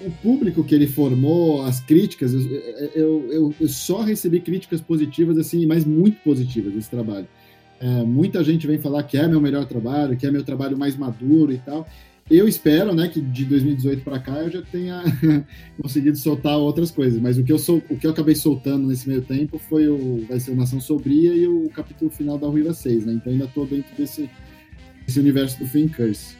o 0.01 0.11
público 0.21 0.63
que 0.63 0.75
ele 0.75 0.87
formou, 0.87 1.63
as 1.63 1.79
críticas. 1.79 2.33
Eu, 2.33 3.29
eu, 3.31 3.55
eu, 3.59 3.67
só 3.67 4.01
recebi 4.01 4.39
críticas 4.39 4.81
positivas, 4.81 5.37
assim, 5.37 5.65
mas 5.65 5.85
muito 5.85 6.21
positivas 6.23 6.73
desse 6.73 6.89
trabalho. 6.89 7.27
É, 7.79 8.03
muita 8.03 8.43
gente 8.43 8.65
vem 8.65 8.79
falar 8.79 9.03
que 9.03 9.17
é 9.17 9.27
meu 9.27 9.39
melhor 9.39 9.65
trabalho, 9.65 10.17
que 10.17 10.25
é 10.25 10.31
meu 10.31 10.43
trabalho 10.43 10.77
mais 10.77 10.95
maduro 10.97 11.51
e 11.51 11.57
tal. 11.57 11.87
Eu 12.29 12.45
espero, 12.45 12.93
né, 12.93 13.07
que 13.07 13.21
de 13.21 13.45
2018 13.45 14.03
para 14.03 14.19
cá 14.19 14.33
eu 14.39 14.51
já 14.51 14.61
tenha 14.61 15.01
conseguido 15.81 16.17
soltar 16.17 16.57
outras 16.57 16.91
coisas, 16.91 17.21
mas 17.21 17.37
o 17.37 17.43
que 17.43 17.53
eu 17.53 17.57
sou, 17.57 17.81
o 17.89 17.95
que 17.95 18.05
eu 18.05 18.11
acabei 18.11 18.35
soltando 18.35 18.85
nesse 18.85 19.07
meio 19.07 19.21
tempo 19.21 19.57
foi 19.57 19.87
o 19.87 20.25
vai 20.27 20.37
ser 20.37 20.51
o 20.51 20.55
Nação 20.55 20.81
Sobria 20.81 21.33
e 21.33 21.47
o 21.47 21.69
capítulo 21.69 22.11
final 22.11 22.37
da 22.37 22.47
Ruiva 22.47 22.73
6, 22.73 23.05
né? 23.05 23.13
Então 23.13 23.31
ainda 23.31 23.45
estou 23.45 23.65
dentro 23.65 23.95
desse, 23.95 24.29
desse 25.05 25.19
universo 25.21 25.57
do 25.59 25.65
Fin 25.65 25.87
Curse. 25.87 26.35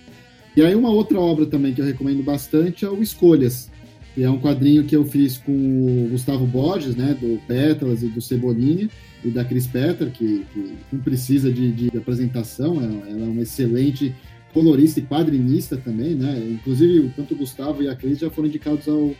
E 0.57 0.63
aí 0.63 0.73
uma 0.73 0.89
outra 0.89 1.19
obra 1.19 1.45
também 1.45 1.71
que 1.71 1.79
eu 1.79 1.85
recomendo 1.85 2.23
bastante 2.23 2.83
é 2.83 2.89
o 2.89 2.99
Escolhas, 2.99 3.69
que 4.15 4.23
é 4.23 4.29
um 4.29 4.39
quadrinho 4.39 4.85
que 4.85 4.95
eu 4.95 5.05
fiz 5.05 5.37
com 5.37 5.51
o 5.51 6.07
Gustavo 6.09 6.47
Borges, 6.47 6.95
né, 6.95 7.13
do 7.13 7.39
Pétalas 7.45 8.01
e 8.01 8.07
do 8.07 8.19
Cebolinha, 8.19 8.89
e 9.23 9.29
da 9.29 9.45
Cris 9.45 9.67
Petter, 9.67 10.09
que, 10.09 10.43
que 10.51 10.73
não 10.91 10.99
precisa 10.99 11.53
de, 11.53 11.71
de 11.71 11.95
apresentação, 11.95 12.81
ela, 12.81 13.07
ela 13.07 13.25
é 13.25 13.29
uma 13.29 13.43
excelente 13.43 14.15
colorista 14.51 14.99
e 14.99 15.03
quadrinista 15.03 15.77
também, 15.77 16.15
né? 16.15 16.39
Inclusive, 16.49 17.11
tanto 17.15 17.35
o 17.35 17.37
Gustavo 17.37 17.83
e 17.83 17.87
a 17.87 17.95
Cris 17.95 18.17
já 18.17 18.31
foram 18.31 18.47
indicados 18.47 18.87
ao, 18.87 19.13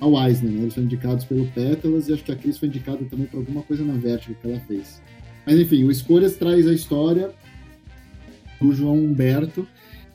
ao 0.00 0.26
Eisner, 0.26 0.50
né? 0.50 0.62
Eles 0.62 0.74
foram 0.74 0.86
indicados 0.86 1.24
pelo 1.24 1.46
Pétalas 1.46 2.08
e 2.08 2.14
acho 2.14 2.24
que 2.24 2.32
a 2.32 2.36
Cris 2.36 2.58
foi 2.58 2.66
indicada 2.66 2.98
também 3.04 3.26
por 3.26 3.38
alguma 3.38 3.62
coisa 3.62 3.84
na 3.84 3.94
Vertigo 3.94 4.36
que 4.42 4.48
ela 4.48 4.58
fez. 4.66 5.00
Mas 5.46 5.56
enfim, 5.56 5.84
o 5.84 5.90
Escolhas 5.92 6.34
traz 6.34 6.66
a 6.66 6.72
história 6.72 7.30
do 8.60 8.72
João 8.72 8.96
Humberto. 8.96 9.64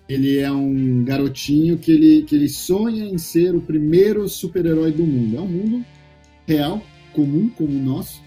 Ele 0.08 0.38
é 0.38 0.52
um 0.52 1.04
garotinho 1.04 1.78
que 1.78 1.92
ele, 1.92 2.24
que 2.24 2.36
ele 2.36 2.48
sonha 2.48 3.06
em 3.06 3.18
ser 3.18 3.56
o 3.56 3.62
primeiro 3.62 4.28
super-herói 4.30 4.92
do 4.92 5.04
mundo. 5.04 5.38
É 5.38 5.42
um 5.42 5.48
mundo 5.48 5.86
real, 6.48 6.84
comum, 7.12 7.50
como 7.50 7.72
o 7.72 7.82
nosso, 7.82 8.22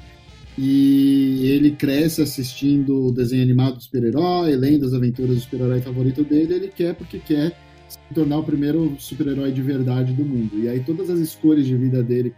e 0.57 1.47
ele 1.47 1.71
cresce 1.71 2.21
assistindo 2.21 3.07
o 3.07 3.13
desenho 3.13 3.45
animado 3.45 3.77
do 3.77 3.83
super-herói, 3.83 4.57
lendo 4.57 4.87
as 4.87 4.93
aventuras 4.93 5.37
do 5.37 5.41
super-herói 5.41 5.81
favorito 5.81 6.25
dele, 6.25 6.55
ele 6.55 6.69
quer 6.69 6.97
porque 6.97 7.21
quer 7.21 7.57
se 7.89 7.99
tornar 8.13 8.39
o 8.39 8.43
primeiro 8.45 8.97
super-herói 8.99 9.53
de 9.53 9.63
verdade 9.63 10.13
do 10.13 10.25
mundo. 10.25 10.59
E 10.59 10.69
aí 10.69 10.81
todas 10.81 11.09
as 11.11 11.21
escolhas 11.21 11.65
de 11.65 11.77
vida 11.77 12.03
dele, 12.03 12.35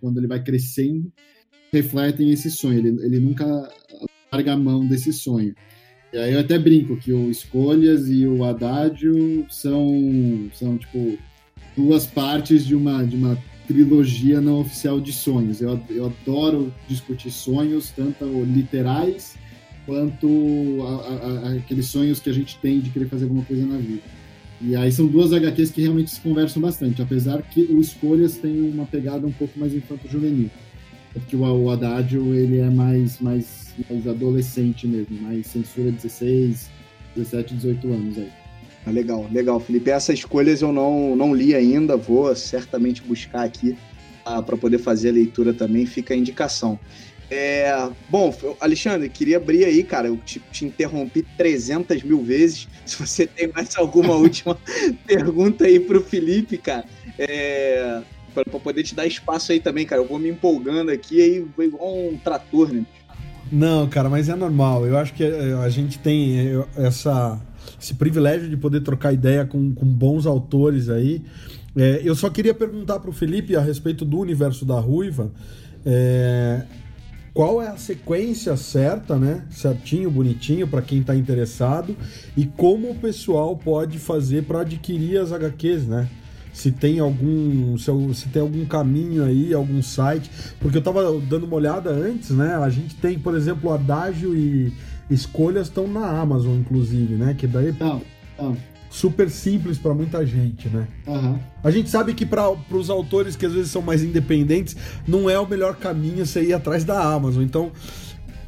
quando 0.00 0.18
ele 0.18 0.28
vai 0.28 0.40
crescendo, 0.40 1.12
refletem 1.72 2.30
esse 2.30 2.48
sonho. 2.48 2.78
Ele, 2.78 3.04
ele 3.04 3.18
nunca 3.18 3.44
larga 4.32 4.52
a 4.52 4.56
mão 4.56 4.86
desse 4.86 5.12
sonho. 5.12 5.52
E 6.14 6.16
aí 6.16 6.32
eu 6.32 6.38
até 6.38 6.56
brinco 6.56 6.96
que 6.96 7.12
o 7.12 7.28
Escolhas 7.28 8.08
e 8.08 8.24
o 8.24 8.44
Haddad 8.44 9.04
são, 9.50 10.48
são 10.54 10.78
tipo, 10.78 11.18
duas 11.76 12.06
partes 12.06 12.64
de 12.64 12.76
uma, 12.76 13.04
de 13.04 13.16
uma 13.16 13.36
trilogia 13.66 14.40
não 14.40 14.60
oficial 14.60 15.00
de 15.00 15.12
sonhos. 15.12 15.60
Eu, 15.60 15.80
eu 15.90 16.06
adoro 16.06 16.72
discutir 16.86 17.32
sonhos, 17.32 17.90
tanto 17.90 18.24
literais 18.44 19.34
quanto 19.84 20.28
a, 20.82 20.86
a, 20.86 21.48
a, 21.48 21.52
aqueles 21.54 21.86
sonhos 21.86 22.20
que 22.20 22.30
a 22.30 22.32
gente 22.32 22.58
tem 22.58 22.78
de 22.78 22.90
querer 22.90 23.08
fazer 23.08 23.24
alguma 23.24 23.44
coisa 23.44 23.66
na 23.66 23.78
vida. 23.78 24.02
E 24.60 24.76
aí 24.76 24.92
são 24.92 25.08
duas 25.08 25.32
HQs 25.32 25.72
que 25.72 25.82
realmente 25.82 26.12
se 26.12 26.20
conversam 26.20 26.62
bastante, 26.62 27.02
apesar 27.02 27.42
que 27.42 27.62
o 27.62 27.80
Escolhas 27.80 28.36
tem 28.36 28.60
uma 28.70 28.86
pegada 28.86 29.26
um 29.26 29.32
pouco 29.32 29.58
mais 29.58 29.74
infanto-juvenil. 29.74 30.48
Porque 31.14 31.36
o, 31.36 31.42
o 31.42 31.70
Haddad, 31.70 32.16
ele 32.16 32.58
é 32.58 32.68
mais, 32.68 33.20
mais, 33.20 33.74
mais 33.88 34.06
adolescente 34.06 34.86
mesmo, 34.86 35.22
mais 35.22 35.46
censura 35.46 35.90
16, 35.90 36.70
17, 37.16 37.54
18 37.54 37.92
anos 37.92 38.18
aí. 38.18 38.30
Ah, 38.86 38.90
legal, 38.90 39.26
legal, 39.32 39.58
Felipe. 39.58 39.90
Essas 39.90 40.18
escolhas 40.18 40.60
eu 40.60 40.72
não, 40.72 41.16
não 41.16 41.34
li 41.34 41.54
ainda, 41.54 41.96
vou 41.96 42.34
certamente 42.36 43.00
buscar 43.02 43.44
aqui 43.44 43.76
ah, 44.24 44.42
para 44.42 44.56
poder 44.56 44.78
fazer 44.78 45.10
a 45.10 45.12
leitura 45.12 45.54
também, 45.54 45.86
fica 45.86 46.12
a 46.12 46.16
indicação. 46.16 46.78
É, 47.30 47.88
bom, 48.10 48.34
Alexandre, 48.60 49.08
queria 49.08 49.38
abrir 49.38 49.64
aí, 49.64 49.82
cara. 49.82 50.08
Eu 50.08 50.16
te, 50.18 50.40
te, 50.52 50.66
interrompi 50.66 51.22
300 51.36 52.02
mil 52.02 52.22
vezes. 52.22 52.68
Se 52.84 52.96
você 52.96 53.26
tem 53.26 53.48
mais 53.48 53.76
alguma 53.76 54.14
última 54.14 54.58
pergunta 55.06 55.64
aí 55.64 55.80
para 55.80 55.98
o 55.98 56.02
Felipe, 56.02 56.58
cara, 56.58 56.84
é, 57.18 58.02
para 58.34 58.58
poder 58.58 58.82
te 58.82 58.94
dar 58.94 59.06
espaço 59.06 59.52
aí 59.52 59.60
também, 59.60 59.86
cara. 59.86 60.02
Eu 60.02 60.08
vou 60.08 60.18
me 60.18 60.28
empolgando 60.28 60.90
aqui 60.90 61.20
aí, 61.20 61.46
vou 61.56 61.64
igual 61.64 61.96
um 61.96 62.16
trator, 62.16 62.72
né? 62.72 62.84
Não, 63.52 63.86
cara, 63.88 64.08
mas 64.08 64.28
é 64.28 64.34
normal. 64.34 64.86
Eu 64.86 64.98
acho 64.98 65.14
que 65.14 65.22
eh, 65.22 65.54
a 65.62 65.68
gente 65.68 65.98
tem 65.98 66.38
eh, 66.38 66.64
essa 66.76 67.40
esse 67.80 67.94
privilégio 67.94 68.48
de 68.48 68.56
poder 68.56 68.80
trocar 68.80 69.12
ideia 69.12 69.44
com, 69.44 69.74
com 69.74 69.86
bons 69.86 70.26
autores 70.26 70.88
aí. 70.88 71.22
É, 71.76 72.00
eu 72.04 72.14
só 72.14 72.30
queria 72.30 72.54
perguntar 72.54 73.00
para 73.00 73.10
o 73.10 73.12
Felipe 73.12 73.56
a 73.56 73.60
respeito 73.60 74.04
do 74.04 74.18
universo 74.18 74.64
da 74.64 74.78
Ruiva. 74.78 75.30
É, 75.84 76.62
qual 77.32 77.60
é 77.60 77.68
a 77.68 77.76
sequência 77.76 78.56
certa, 78.56 79.18
né? 79.18 79.44
Certinho, 79.50 80.10
bonitinho 80.10 80.68
para 80.68 80.80
quem 80.80 81.00
está 81.00 81.16
interessado 81.16 81.96
e 82.36 82.46
como 82.46 82.90
o 82.90 82.94
pessoal 82.94 83.56
pode 83.56 83.98
fazer 83.98 84.44
para 84.44 84.60
adquirir 84.60 85.18
as 85.18 85.32
HQs, 85.32 85.86
né? 85.86 86.08
Se 86.54 86.70
tem 86.70 87.00
algum 87.00 87.76
se, 87.76 87.90
se, 88.14 88.28
tem 88.28 88.40
algum 88.40 88.64
caminho 88.64 89.24
aí, 89.24 89.52
algum 89.52 89.82
site, 89.82 90.30
porque 90.60 90.76
eu 90.76 90.78
estava 90.78 91.02
dando 91.20 91.46
uma 91.46 91.56
olhada 91.56 91.90
antes, 91.90 92.30
né? 92.30 92.54
A 92.54 92.70
gente 92.70 92.94
tem, 92.94 93.18
por 93.18 93.34
exemplo, 93.34 93.72
Adágio 93.72 94.36
e 94.36 94.72
escolhas 95.10 95.66
estão 95.66 95.88
na 95.88 96.06
Amazon, 96.06 96.54
inclusive, 96.58 97.14
né? 97.14 97.34
Que 97.36 97.48
daí 97.48 97.74
não, 97.78 98.00
não. 98.38 98.56
super 98.88 99.28
simples 99.28 99.78
para 99.78 99.92
muita 99.92 100.24
gente, 100.24 100.68
né? 100.68 100.86
Uhum. 101.06 101.38
A 101.62 101.70
gente 101.72 101.90
sabe 101.90 102.14
que 102.14 102.24
para 102.24 102.48
os 102.70 102.88
autores 102.88 103.34
que 103.34 103.44
às 103.44 103.52
vezes 103.52 103.72
são 103.72 103.82
mais 103.82 104.04
independentes, 104.04 104.76
não 105.06 105.28
é 105.28 105.38
o 105.38 105.48
melhor 105.48 105.74
caminho 105.74 106.24
você 106.24 106.44
ir 106.44 106.52
atrás 106.52 106.84
da 106.84 107.02
Amazon. 107.02 107.42
Então, 107.42 107.72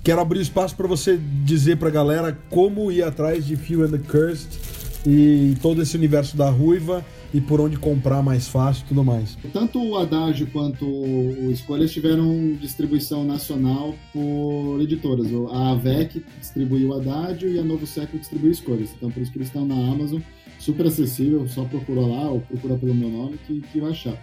quero 0.05 0.21
abrir 0.21 0.41
espaço 0.41 0.77
para 0.77 0.87
você 0.87 1.19
dizer 1.45 1.77
para 1.77 1.89
a 1.89 1.93
galera 1.93 2.39
como 2.49 2.93
ir 2.93 3.03
atrás 3.03 3.45
de 3.45 3.57
Few 3.57 3.83
and 3.83 3.91
the 3.91 3.99
Cursed 3.99 4.57
e 5.05 5.57
todo 5.61 5.83
esse 5.83 5.97
universo 5.97 6.37
da 6.37 6.49
Ruiva 6.49 7.05
e 7.33 7.41
por 7.41 7.61
onde 7.61 7.77
comprar 7.77 8.23
mais 8.23 8.49
fácil 8.49 8.85
e 8.85 8.89
tudo 8.89 9.05
mais. 9.05 9.37
Tanto 9.53 9.83
o 9.83 9.97
Haddad 9.97 10.47
quanto 10.47 10.87
o 10.87 11.51
Escolhas 11.51 11.93
tiveram 11.93 12.55
distribuição 12.61 13.25
nacional 13.25 13.95
por 14.13 14.81
editoras. 14.81 15.27
A 15.53 15.73
AVEC 15.73 16.25
distribuiu 16.41 16.91
o 16.91 16.95
Haddad 16.95 17.47
e 17.47 17.59
a 17.59 17.63
Novo 17.63 17.87
Século 17.87 18.19
distribuiu 18.19 18.53
Escolhas. 18.53 18.91
Então 18.97 19.11
por 19.11 19.23
isso 19.23 19.33
que 19.33 19.39
eles 19.39 19.49
estão 19.49 19.67
na 19.67 19.75
Amazon, 19.75 20.21
super 20.59 20.87
acessível, 20.87 21.47
só 21.49 21.65
procura 21.65 22.01
lá 22.01 22.31
ou 22.31 22.41
procura 22.41 22.77
pelo 22.77 22.95
meu 22.95 23.09
nome 23.09 23.39
que, 23.47 23.61
que 23.73 23.81
vai 23.81 23.91
achar. 23.91 24.17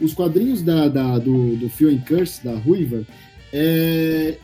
Os 0.00 0.14
quadrinhos 0.14 0.62
da, 0.62 0.88
da 0.88 1.18
do, 1.18 1.56
do 1.56 1.66
and 1.88 2.00
Curse, 2.06 2.44
da 2.44 2.56
Ruiva, 2.56 3.04
é, 3.52 4.38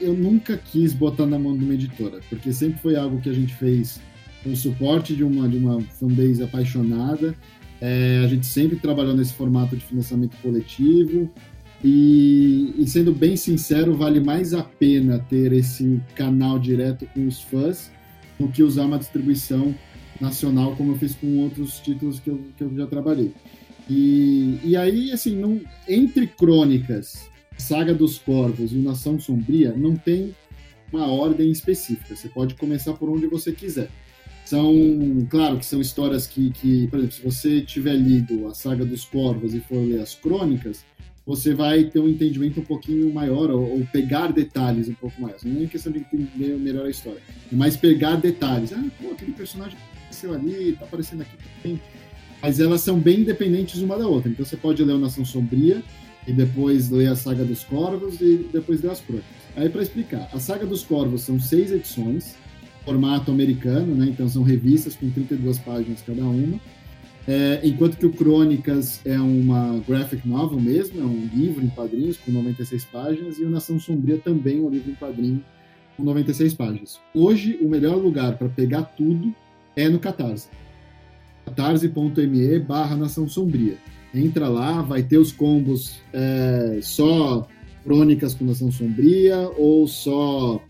eu 0.00 0.14
nunca 0.14 0.56
quis 0.56 0.92
botar 0.92 1.26
na 1.26 1.38
mão 1.38 1.56
de 1.56 1.64
uma 1.64 1.74
editora, 1.74 2.20
porque 2.28 2.52
sempre 2.52 2.80
foi 2.80 2.96
algo 2.96 3.20
que 3.20 3.30
a 3.30 3.32
gente 3.32 3.54
fez 3.54 4.00
o 4.44 4.56
suporte 4.56 5.14
de 5.14 5.24
uma, 5.24 5.48
de 5.48 5.56
uma 5.56 5.80
fanbase 5.80 6.42
apaixonada. 6.42 7.34
É, 7.80 8.20
a 8.24 8.28
gente 8.28 8.46
sempre 8.46 8.76
trabalhou 8.76 9.14
nesse 9.14 9.32
formato 9.32 9.76
de 9.76 9.84
financiamento 9.84 10.36
coletivo. 10.42 11.30
E, 11.82 12.74
e, 12.76 12.86
sendo 12.86 13.12
bem 13.12 13.36
sincero, 13.36 13.94
vale 13.94 14.20
mais 14.20 14.52
a 14.52 14.62
pena 14.62 15.18
ter 15.18 15.52
esse 15.52 16.00
canal 16.14 16.58
direto 16.58 17.06
com 17.06 17.26
os 17.26 17.40
fãs 17.40 17.90
do 18.38 18.48
que 18.48 18.62
usar 18.62 18.84
uma 18.84 18.98
distribuição 18.98 19.74
nacional, 20.20 20.76
como 20.76 20.92
eu 20.92 20.98
fiz 20.98 21.14
com 21.14 21.38
outros 21.38 21.78
títulos 21.80 22.20
que 22.20 22.28
eu, 22.28 22.40
que 22.56 22.64
eu 22.64 22.76
já 22.76 22.86
trabalhei. 22.86 23.32
E, 23.88 24.60
e 24.62 24.76
aí, 24.76 25.10
assim, 25.10 25.36
não, 25.36 25.60
entre 25.88 26.26
Crônicas, 26.26 27.28
Saga 27.56 27.94
dos 27.94 28.18
Corvos 28.18 28.72
e 28.72 28.76
Nação 28.76 29.18
Sombria, 29.18 29.72
não 29.74 29.96
tem 29.96 30.34
uma 30.92 31.06
ordem 31.06 31.50
específica. 31.50 32.14
Você 32.14 32.28
pode 32.28 32.54
começar 32.54 32.92
por 32.94 33.08
onde 33.08 33.26
você 33.26 33.52
quiser. 33.52 33.88
São, 34.50 35.28
claro 35.30 35.58
que 35.58 35.64
são 35.64 35.80
histórias 35.80 36.26
que, 36.26 36.50
que, 36.50 36.88
por 36.88 36.98
exemplo, 36.98 37.14
se 37.14 37.22
você 37.22 37.60
tiver 37.60 37.94
lido 37.94 38.48
a 38.48 38.52
Saga 38.52 38.84
dos 38.84 39.04
Corvos 39.04 39.54
e 39.54 39.60
for 39.60 39.76
ler 39.76 40.00
as 40.00 40.16
crônicas, 40.16 40.84
você 41.24 41.54
vai 41.54 41.84
ter 41.84 42.00
um 42.00 42.08
entendimento 42.08 42.58
um 42.58 42.64
pouquinho 42.64 43.14
maior, 43.14 43.48
ou, 43.48 43.78
ou 43.78 43.86
pegar 43.92 44.32
detalhes 44.32 44.88
um 44.88 44.94
pouco 44.94 45.22
mais. 45.22 45.44
Não 45.44 45.62
é 45.62 45.66
questão 45.66 45.92
de 45.92 46.00
entender 46.00 46.58
melhor 46.58 46.86
a 46.86 46.90
história, 46.90 47.20
é 47.52 47.54
mais 47.54 47.76
pegar 47.76 48.16
detalhes. 48.16 48.72
Ah, 48.72 48.84
pô, 49.00 49.12
aquele 49.12 49.30
personagem 49.30 49.78
apareceu 50.00 50.34
ali, 50.34 50.72
tá 50.72 50.84
aparecendo 50.84 51.20
aqui 51.20 51.36
também. 51.62 51.80
Mas 52.42 52.58
elas 52.58 52.80
são 52.80 52.98
bem 52.98 53.20
independentes 53.20 53.80
uma 53.80 53.96
da 53.96 54.08
outra. 54.08 54.32
Então 54.32 54.44
você 54.44 54.56
pode 54.56 54.82
ler 54.82 54.94
o 54.94 54.98
Nação 54.98 55.24
Sombria 55.24 55.80
e 56.26 56.32
depois 56.32 56.90
ler 56.90 57.06
a 57.06 57.14
Saga 57.14 57.44
dos 57.44 57.62
Corvos 57.62 58.20
e 58.20 58.48
depois 58.52 58.82
ler 58.82 58.90
as 58.90 59.00
Crônicas. 59.00 59.30
Aí 59.54 59.68
para 59.68 59.80
explicar, 59.80 60.28
a 60.32 60.40
Saga 60.40 60.66
dos 60.66 60.82
Corvos 60.82 61.22
são 61.22 61.38
seis 61.38 61.70
edições, 61.70 62.34
formato 62.90 63.30
americano, 63.30 63.94
né? 63.94 64.06
Então 64.06 64.28
são 64.28 64.42
revistas 64.42 64.96
com 64.96 65.08
32 65.10 65.58
páginas 65.60 66.02
cada 66.04 66.24
uma. 66.24 66.58
É, 67.28 67.60
enquanto 67.62 67.96
que 67.96 68.06
o 68.06 68.12
Crônicas 68.12 69.00
é 69.04 69.18
uma 69.20 69.80
graphic 69.86 70.26
novel 70.26 70.58
mesmo, 70.58 71.00
é 71.00 71.04
um 71.04 71.28
livro 71.32 71.64
em 71.64 71.68
quadrinhos 71.68 72.16
com 72.16 72.32
96 72.32 72.84
páginas, 72.86 73.38
e 73.38 73.44
o 73.44 73.50
Nação 73.50 73.78
Sombria 73.78 74.18
também 74.18 74.58
é 74.58 74.60
um 74.60 74.68
livro 74.68 74.90
em 74.90 74.94
quadrinho 74.94 75.44
com 75.96 76.02
96 76.02 76.54
páginas. 76.54 76.98
Hoje, 77.14 77.58
o 77.60 77.68
melhor 77.68 77.96
lugar 77.96 78.36
para 78.36 78.48
pegar 78.48 78.82
tudo 78.82 79.32
é 79.76 79.88
no 79.88 80.00
Catarse. 80.00 80.48
catarse.me 81.44 82.58
barra 82.58 82.96
Nação 82.96 83.28
Sombria. 83.28 83.76
Entra 84.12 84.48
lá, 84.48 84.82
vai 84.82 85.04
ter 85.04 85.18
os 85.18 85.30
combos 85.30 86.00
é, 86.12 86.80
só 86.82 87.46
Crônicas 87.84 88.34
com 88.34 88.44
Nação 88.44 88.72
Sombria, 88.72 89.48
ou 89.56 89.86
só 89.86 90.60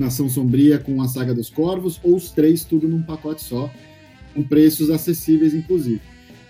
Nação 0.00 0.28
Sombria 0.28 0.78
com 0.78 1.00
a 1.02 1.08
Saga 1.08 1.34
dos 1.34 1.50
Corvos, 1.50 2.00
ou 2.02 2.16
os 2.16 2.30
três 2.30 2.64
tudo 2.64 2.88
num 2.88 3.02
pacote 3.02 3.44
só 3.44 3.70
com 4.34 4.42
preços 4.42 4.90
acessíveis, 4.90 5.54
inclusive. 5.54 6.00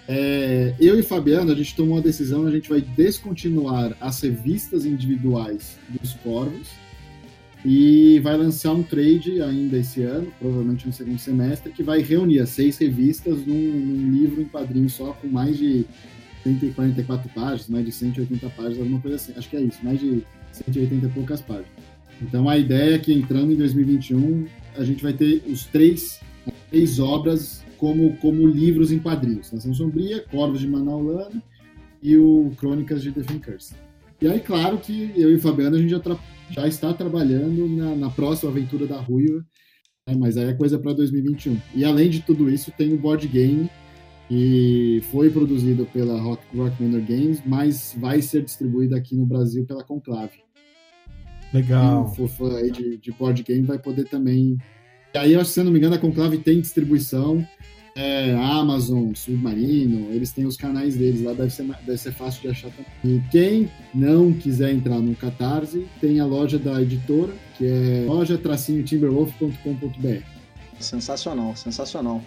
É, 0.07 0.75
eu 0.81 0.99
e 0.99 1.03
Fabiano, 1.03 1.53
a 1.53 1.55
gente 1.55 1.75
tomou 1.75 1.99
a 1.99 2.01
decisão, 2.01 2.47
a 2.47 2.51
gente 2.51 2.69
vai 2.69 2.81
descontinuar 2.81 3.97
as 4.01 4.21
revistas 4.21 4.85
individuais 4.85 5.79
dos 5.89 6.15
Corvos 6.15 6.69
e 7.65 8.19
vai 8.21 8.37
lançar 8.37 8.73
um 8.73 8.83
trade 8.83 9.41
ainda 9.43 9.77
esse 9.79 10.03
ano, 10.03 10.33
provavelmente 10.39 10.87
no 10.87 10.93
segundo 10.93 11.19
semestre, 11.19 11.73
que 11.73 11.83
vai 11.83 12.01
reunir 12.01 12.41
as 12.41 12.51
seis 12.51 12.79
revistas 12.79 13.47
num, 13.47 13.55
num 13.55 14.11
livro 14.11 14.41
em 14.41 14.47
quadrinho 14.47 14.89
só, 14.89 15.13
com 15.13 15.29
mais 15.29 15.59
de 15.59 15.85
144 16.43 17.29
páginas, 17.31 17.69
mais 17.69 17.85
de 17.85 17.93
180 17.93 18.49
páginas, 18.51 18.79
alguma 18.79 19.01
coisa 19.01 19.17
assim. 19.17 19.33
Acho 19.37 19.49
que 19.49 19.57
é 19.57 19.61
isso, 19.61 19.79
mais 19.83 20.01
de 20.01 20.25
180 20.53 21.07
e 21.07 21.09
poucas 21.11 21.41
páginas. 21.41 21.90
Então 22.21 22.49
a 22.49 22.59
ideia 22.59 22.97
é 22.97 22.99
que 22.99 23.13
entrando 23.13 23.53
em 23.53 23.57
2021, 23.57 24.47
a 24.77 24.85
gente 24.85 25.03
vai 25.03 25.13
ter 25.13 25.43
os 25.47 25.65
três, 25.67 26.21
três 26.71 26.99
obras 26.99 27.65
como, 27.79 28.17
como 28.19 28.47
livros 28.47 28.93
em 28.93 28.99
quadrinhos. 28.99 29.51
Nação 29.53 29.73
Sombria, 29.73 30.25
Corvos 30.31 30.61
de 30.61 30.69
Manaulana 30.69 31.43
e 32.03 32.17
o 32.17 32.53
Crônicas 32.59 33.03
de 33.03 33.11
Defin 33.11 33.39
Curse. 33.39 33.75
E 34.21 34.29
aí, 34.29 34.39
claro 34.39 34.79
que 34.79 35.13
eu 35.17 35.31
e 35.31 35.37
o 35.37 35.41
Fabiano, 35.41 35.77
a 35.77 35.79
gente 35.79 35.89
já, 35.89 36.01
já 36.51 36.69
está 36.69 36.93
trabalhando 36.93 37.67
na, 37.69 37.97
na, 37.97 38.11
próxima 38.11 38.51
aventura 38.51 38.87
da 38.87 39.01
Ruiva, 39.01 39.43
né? 40.07 40.15
mas 40.15 40.37
aí 40.37 40.51
é 40.51 40.53
coisa 40.53 40.79
para 40.79 40.93
2021. 40.93 41.59
E 41.75 41.87
além 41.87 42.11
de 42.11 42.21
tudo 42.21 42.51
isso, 42.51 42.71
tem 42.71 42.93
o 42.93 42.99
board 42.99 43.27
game, 43.27 43.71
que 44.29 45.03
foi 45.11 45.31
produzido 45.31 45.87
pela 45.87 46.21
Rock, 46.21 46.43
Rock 46.55 46.83
Manor 46.83 47.01
Games, 47.01 47.43
mas 47.47 47.97
vai 47.99 48.21
ser 48.21 48.45
distribuído 48.45 48.95
aqui 48.95 49.17
no 49.17 49.25
Brasil 49.25 49.65
pela 49.65 49.83
Conclave. 49.83 50.39
Legal. 51.53 52.13
Quem 52.15 52.29
for 52.29 52.57
aí 52.57 52.71
de, 52.71 52.97
de 52.97 53.13
board 53.13 53.43
game 53.43 53.63
vai 53.63 53.79
poder 53.79 54.05
também. 54.05 54.57
E 55.13 55.19
aí, 55.19 55.45
se 55.45 55.59
eu 55.59 55.65
não 55.65 55.73
me 55.73 55.79
engano, 55.79 55.97
a 55.97 55.99
Conclave 55.99 56.39
tem 56.39 56.61
distribuição 56.61 57.45
é, 57.97 58.35
Amazon, 58.35 59.13
Submarino, 59.15 60.13
eles 60.13 60.31
têm 60.33 60.45
os 60.47 60.57
canais 60.57 60.97
deles 60.97 61.23
lá, 61.23 61.33
deve 61.33 61.51
ser, 61.51 61.65
deve 61.65 61.99
ser 61.99 62.13
fácil 62.13 62.43
de 62.43 62.49
achar 62.49 62.71
também. 62.71 62.87
E 63.05 63.21
quem 63.31 63.71
não 63.95 64.33
quiser 64.33 64.73
entrar 64.73 64.99
no 65.01 65.15
Catarse, 65.15 65.87
tem 66.01 66.19
a 66.21 66.25
loja 66.25 66.59
da 66.59 66.81
editora, 66.81 67.35
que 67.57 67.67
é 67.67 68.05
loja-timberwolf.com.br. 68.07 70.25
Sensacional, 70.79 71.55
sensacional. 71.57 72.23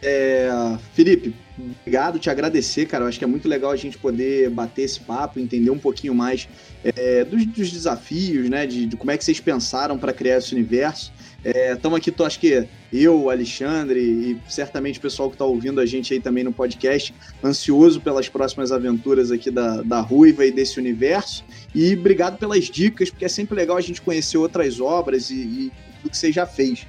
É, 0.00 0.48
Felipe, 0.94 1.34
obrigado, 1.58 2.18
te 2.18 2.30
agradecer, 2.30 2.86
cara. 2.86 3.04
Eu 3.04 3.08
acho 3.08 3.18
que 3.18 3.24
é 3.24 3.28
muito 3.28 3.48
legal 3.48 3.72
a 3.72 3.76
gente 3.76 3.98
poder 3.98 4.48
bater 4.50 4.82
esse 4.82 5.00
papo, 5.00 5.40
entender 5.40 5.70
um 5.70 5.78
pouquinho 5.78 6.14
mais 6.14 6.48
é, 6.84 7.24
dos, 7.24 7.44
dos, 7.46 7.72
desafios, 7.72 8.48
né? 8.48 8.66
De, 8.66 8.86
de, 8.86 8.96
como 8.96 9.10
é 9.10 9.18
que 9.18 9.24
vocês 9.24 9.40
pensaram 9.40 9.98
para 9.98 10.12
criar 10.12 10.38
esse 10.38 10.54
universo. 10.54 11.12
Estamos 11.44 11.96
é, 11.96 12.00
aqui, 12.00 12.12
tô, 12.12 12.24
acho 12.24 12.38
que 12.38 12.66
eu, 12.92 13.30
Alexandre 13.30 14.00
e 14.00 14.40
certamente 14.48 14.98
o 14.98 15.02
pessoal 15.02 15.28
que 15.28 15.34
está 15.34 15.44
ouvindo 15.44 15.80
a 15.80 15.86
gente 15.86 16.12
aí 16.12 16.20
também 16.20 16.44
no 16.44 16.52
podcast, 16.52 17.14
ansioso 17.42 18.00
pelas 18.00 18.28
próximas 18.28 18.72
aventuras 18.72 19.30
aqui 19.30 19.50
da, 19.50 19.82
da 19.82 20.00
Ruiva 20.00 20.44
e 20.44 20.50
desse 20.50 20.78
universo. 20.78 21.44
E 21.74 21.94
obrigado 21.94 22.38
pelas 22.38 22.64
dicas, 22.64 23.10
porque 23.10 23.24
é 23.24 23.28
sempre 23.28 23.56
legal 23.56 23.76
a 23.76 23.80
gente 23.80 24.00
conhecer 24.00 24.36
outras 24.36 24.80
obras 24.80 25.30
e, 25.30 25.34
e 25.34 25.72
tudo 26.02 26.10
que 26.10 26.18
você 26.18 26.32
já 26.32 26.46
fez. 26.46 26.86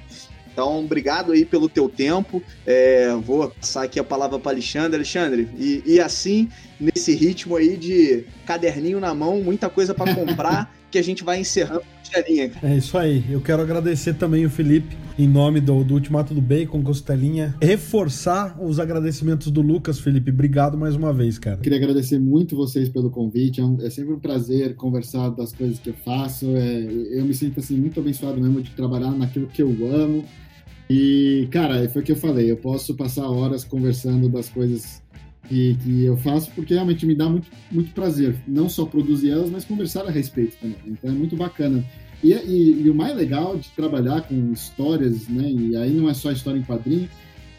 Então, 0.52 0.80
obrigado 0.80 1.32
aí 1.32 1.44
pelo 1.44 1.68
teu 1.68 1.88
tempo. 1.88 2.42
É, 2.66 3.14
vou 3.22 3.50
passar 3.50 3.84
aqui 3.84 3.98
a 3.98 4.04
palavra 4.04 4.38
para 4.38 4.52
Alexandre. 4.52 4.96
Alexandre, 4.96 5.48
e, 5.58 5.82
e 5.86 6.00
assim, 6.00 6.48
nesse 6.78 7.14
ritmo 7.14 7.56
aí 7.56 7.76
de 7.76 8.24
caderninho 8.46 9.00
na 9.00 9.14
mão, 9.14 9.40
muita 9.40 9.68
coisa 9.68 9.94
para 9.94 10.14
comprar, 10.14 10.74
que 10.90 10.98
a 10.98 11.02
gente 11.02 11.22
vai 11.22 11.38
encerrando 11.38 11.84
costelinha. 12.10 12.50
É 12.62 12.76
isso 12.76 12.98
aí. 12.98 13.24
Eu 13.30 13.40
quero 13.40 13.62
agradecer 13.62 14.14
também 14.14 14.44
o 14.44 14.50
Felipe, 14.50 14.96
em 15.16 15.28
nome 15.28 15.60
do, 15.60 15.84
do 15.84 15.94
Ultimato 15.94 16.34
do 16.34 16.40
Bacon, 16.40 16.82
Costelinha. 16.82 17.54
Reforçar 17.62 18.60
os 18.60 18.80
agradecimentos 18.80 19.50
do 19.50 19.62
Lucas, 19.62 20.00
Felipe. 20.00 20.30
Obrigado 20.30 20.76
mais 20.76 20.96
uma 20.96 21.12
vez, 21.12 21.38
cara. 21.38 21.58
Queria 21.58 21.78
agradecer 21.78 22.18
muito 22.18 22.56
vocês 22.56 22.88
pelo 22.88 23.10
convite. 23.10 23.60
É, 23.60 23.64
um, 23.64 23.80
é 23.80 23.88
sempre 23.88 24.12
um 24.12 24.18
prazer 24.18 24.74
conversar 24.74 25.30
das 25.30 25.52
coisas 25.52 25.78
que 25.78 25.90
eu 25.90 25.94
faço. 26.04 26.46
É, 26.56 27.18
eu 27.18 27.24
me 27.24 27.32
sinto 27.32 27.60
assim 27.60 27.76
muito 27.76 28.00
abençoado 28.00 28.40
mesmo 28.40 28.60
de 28.60 28.70
trabalhar 28.72 29.12
naquilo 29.12 29.46
que 29.46 29.62
eu 29.62 29.70
amo. 29.94 30.24
E, 30.88 31.46
cara, 31.52 31.88
foi 31.88 32.02
o 32.02 32.04
que 32.04 32.12
eu 32.12 32.16
falei. 32.16 32.50
Eu 32.50 32.56
posso 32.56 32.96
passar 32.96 33.28
horas 33.28 33.62
conversando 33.62 34.28
das 34.28 34.48
coisas 34.48 35.00
que, 35.50 35.74
que 35.82 36.04
eu 36.04 36.16
faço, 36.16 36.48
porque 36.52 36.72
realmente 36.72 37.04
me 37.04 37.14
dá 37.14 37.28
muito, 37.28 37.48
muito 37.72 37.90
prazer, 37.92 38.36
não 38.46 38.68
só 38.68 38.86
produzir 38.86 39.30
elas, 39.30 39.50
mas 39.50 39.64
conversar 39.64 40.06
a 40.06 40.10
respeito 40.10 40.56
também. 40.58 40.78
Então 40.86 41.10
é 41.10 41.12
muito 41.12 41.36
bacana. 41.36 41.84
E, 42.22 42.32
e, 42.32 42.82
e, 42.84 42.90
o 42.90 42.94
mais 42.94 43.16
legal 43.16 43.56
de 43.56 43.68
trabalhar 43.70 44.20
com 44.22 44.52
histórias, 44.52 45.26
né, 45.26 45.50
e 45.50 45.76
aí 45.76 45.90
não 45.90 46.08
é 46.08 46.14
só 46.14 46.30
história 46.30 46.58
em 46.58 46.62
quadrinho, 46.62 47.08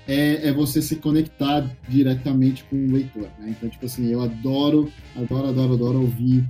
é, 0.07 0.47
é 0.47 0.53
você 0.53 0.81
se 0.81 0.95
conectar 0.95 1.69
diretamente 1.89 2.63
com 2.63 2.77
o 2.77 2.91
leitor. 2.91 3.27
Né? 3.39 3.49
Então, 3.49 3.67
tipo 3.67 3.85
assim, 3.85 4.09
eu 4.09 4.21
adoro, 4.21 4.89
adoro, 5.15 5.47
adoro, 5.47 5.73
adoro 5.73 6.01
ouvir 6.01 6.45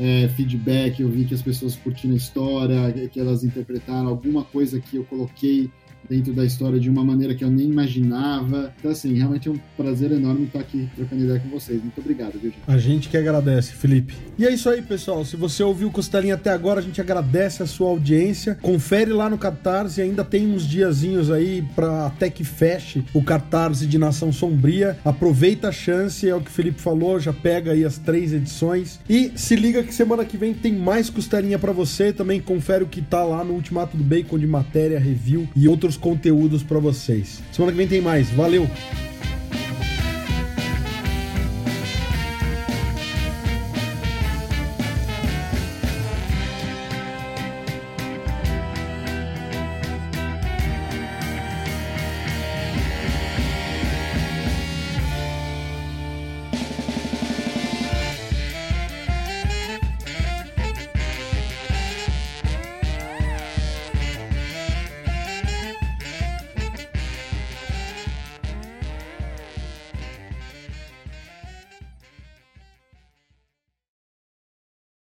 é, 0.00 0.28
feedback, 0.28 1.04
ouvir 1.04 1.26
que 1.26 1.34
as 1.34 1.42
pessoas 1.42 1.76
curtiram 1.76 2.14
a 2.14 2.16
história, 2.16 3.08
que 3.08 3.20
elas 3.20 3.44
interpretaram 3.44 4.08
alguma 4.08 4.44
coisa 4.44 4.80
que 4.80 4.96
eu 4.96 5.04
coloquei 5.04 5.70
dentro 6.08 6.32
da 6.32 6.44
história 6.44 6.78
de 6.78 6.88
uma 6.88 7.04
maneira 7.04 7.34
que 7.34 7.44
eu 7.44 7.50
nem 7.50 7.68
imaginava. 7.68 8.72
Então, 8.78 8.90
assim, 8.90 9.14
realmente 9.14 9.48
é 9.48 9.50
um 9.50 9.58
prazer 9.76 10.12
enorme 10.12 10.46
estar 10.46 10.60
aqui 10.60 10.88
trocando 10.94 11.24
ideia 11.24 11.40
com 11.40 11.48
vocês. 11.48 11.80
Muito 11.80 12.00
obrigado, 12.00 12.32
viu, 12.40 12.50
gente? 12.50 12.62
A 12.66 12.78
gente 12.78 13.08
que 13.08 13.16
agradece, 13.16 13.72
Felipe. 13.72 14.14
E 14.38 14.46
é 14.46 14.52
isso 14.52 14.68
aí, 14.68 14.82
pessoal. 14.82 15.24
Se 15.24 15.36
você 15.36 15.62
ouviu 15.62 15.88
o 15.88 15.90
Costelinha 15.90 16.34
até 16.34 16.50
agora, 16.50 16.80
a 16.80 16.82
gente 16.82 17.00
agradece 17.00 17.62
a 17.62 17.66
sua 17.66 17.88
audiência. 17.88 18.56
Confere 18.62 19.12
lá 19.12 19.28
no 19.28 19.38
Catarse, 19.38 20.00
ainda 20.00 20.24
tem 20.24 20.46
uns 20.46 20.66
diazinhos 20.66 21.30
aí 21.30 21.64
para 21.74 22.06
até 22.06 22.30
que 22.30 22.44
feche 22.44 23.04
o 23.12 23.22
Catarse 23.22 23.86
de 23.86 23.98
Nação 23.98 24.32
Sombria. 24.32 24.96
Aproveita 25.04 25.68
a 25.68 25.72
chance, 25.72 26.28
é 26.28 26.34
o 26.34 26.40
que 26.40 26.50
o 26.50 26.54
Felipe 26.54 26.80
falou, 26.80 27.18
já 27.18 27.32
pega 27.32 27.72
aí 27.72 27.84
as 27.84 27.98
três 27.98 28.32
edições. 28.32 29.00
E 29.08 29.32
se 29.34 29.56
liga 29.56 29.82
que 29.82 29.94
semana 29.94 30.24
que 30.24 30.36
vem 30.36 30.54
tem 30.54 30.72
mais 30.72 31.10
Costelinha 31.10 31.58
para 31.58 31.72
você. 31.72 32.12
Também 32.12 32.40
confere 32.40 32.84
o 32.84 32.86
que 32.86 33.02
tá 33.02 33.24
lá 33.24 33.42
no 33.42 33.54
Ultimato 33.54 33.96
do 33.96 34.04
Bacon 34.04 34.38
de 34.38 34.46
matéria, 34.46 34.98
review 34.98 35.48
e 35.56 35.68
outros 35.68 35.95
conteúdos 35.96 36.62
para 36.62 36.78
vocês. 36.78 37.42
Semana 37.52 37.72
que 37.72 37.78
vem 37.78 37.88
tem 37.88 38.00
mais. 38.00 38.30
Valeu! 38.30 38.68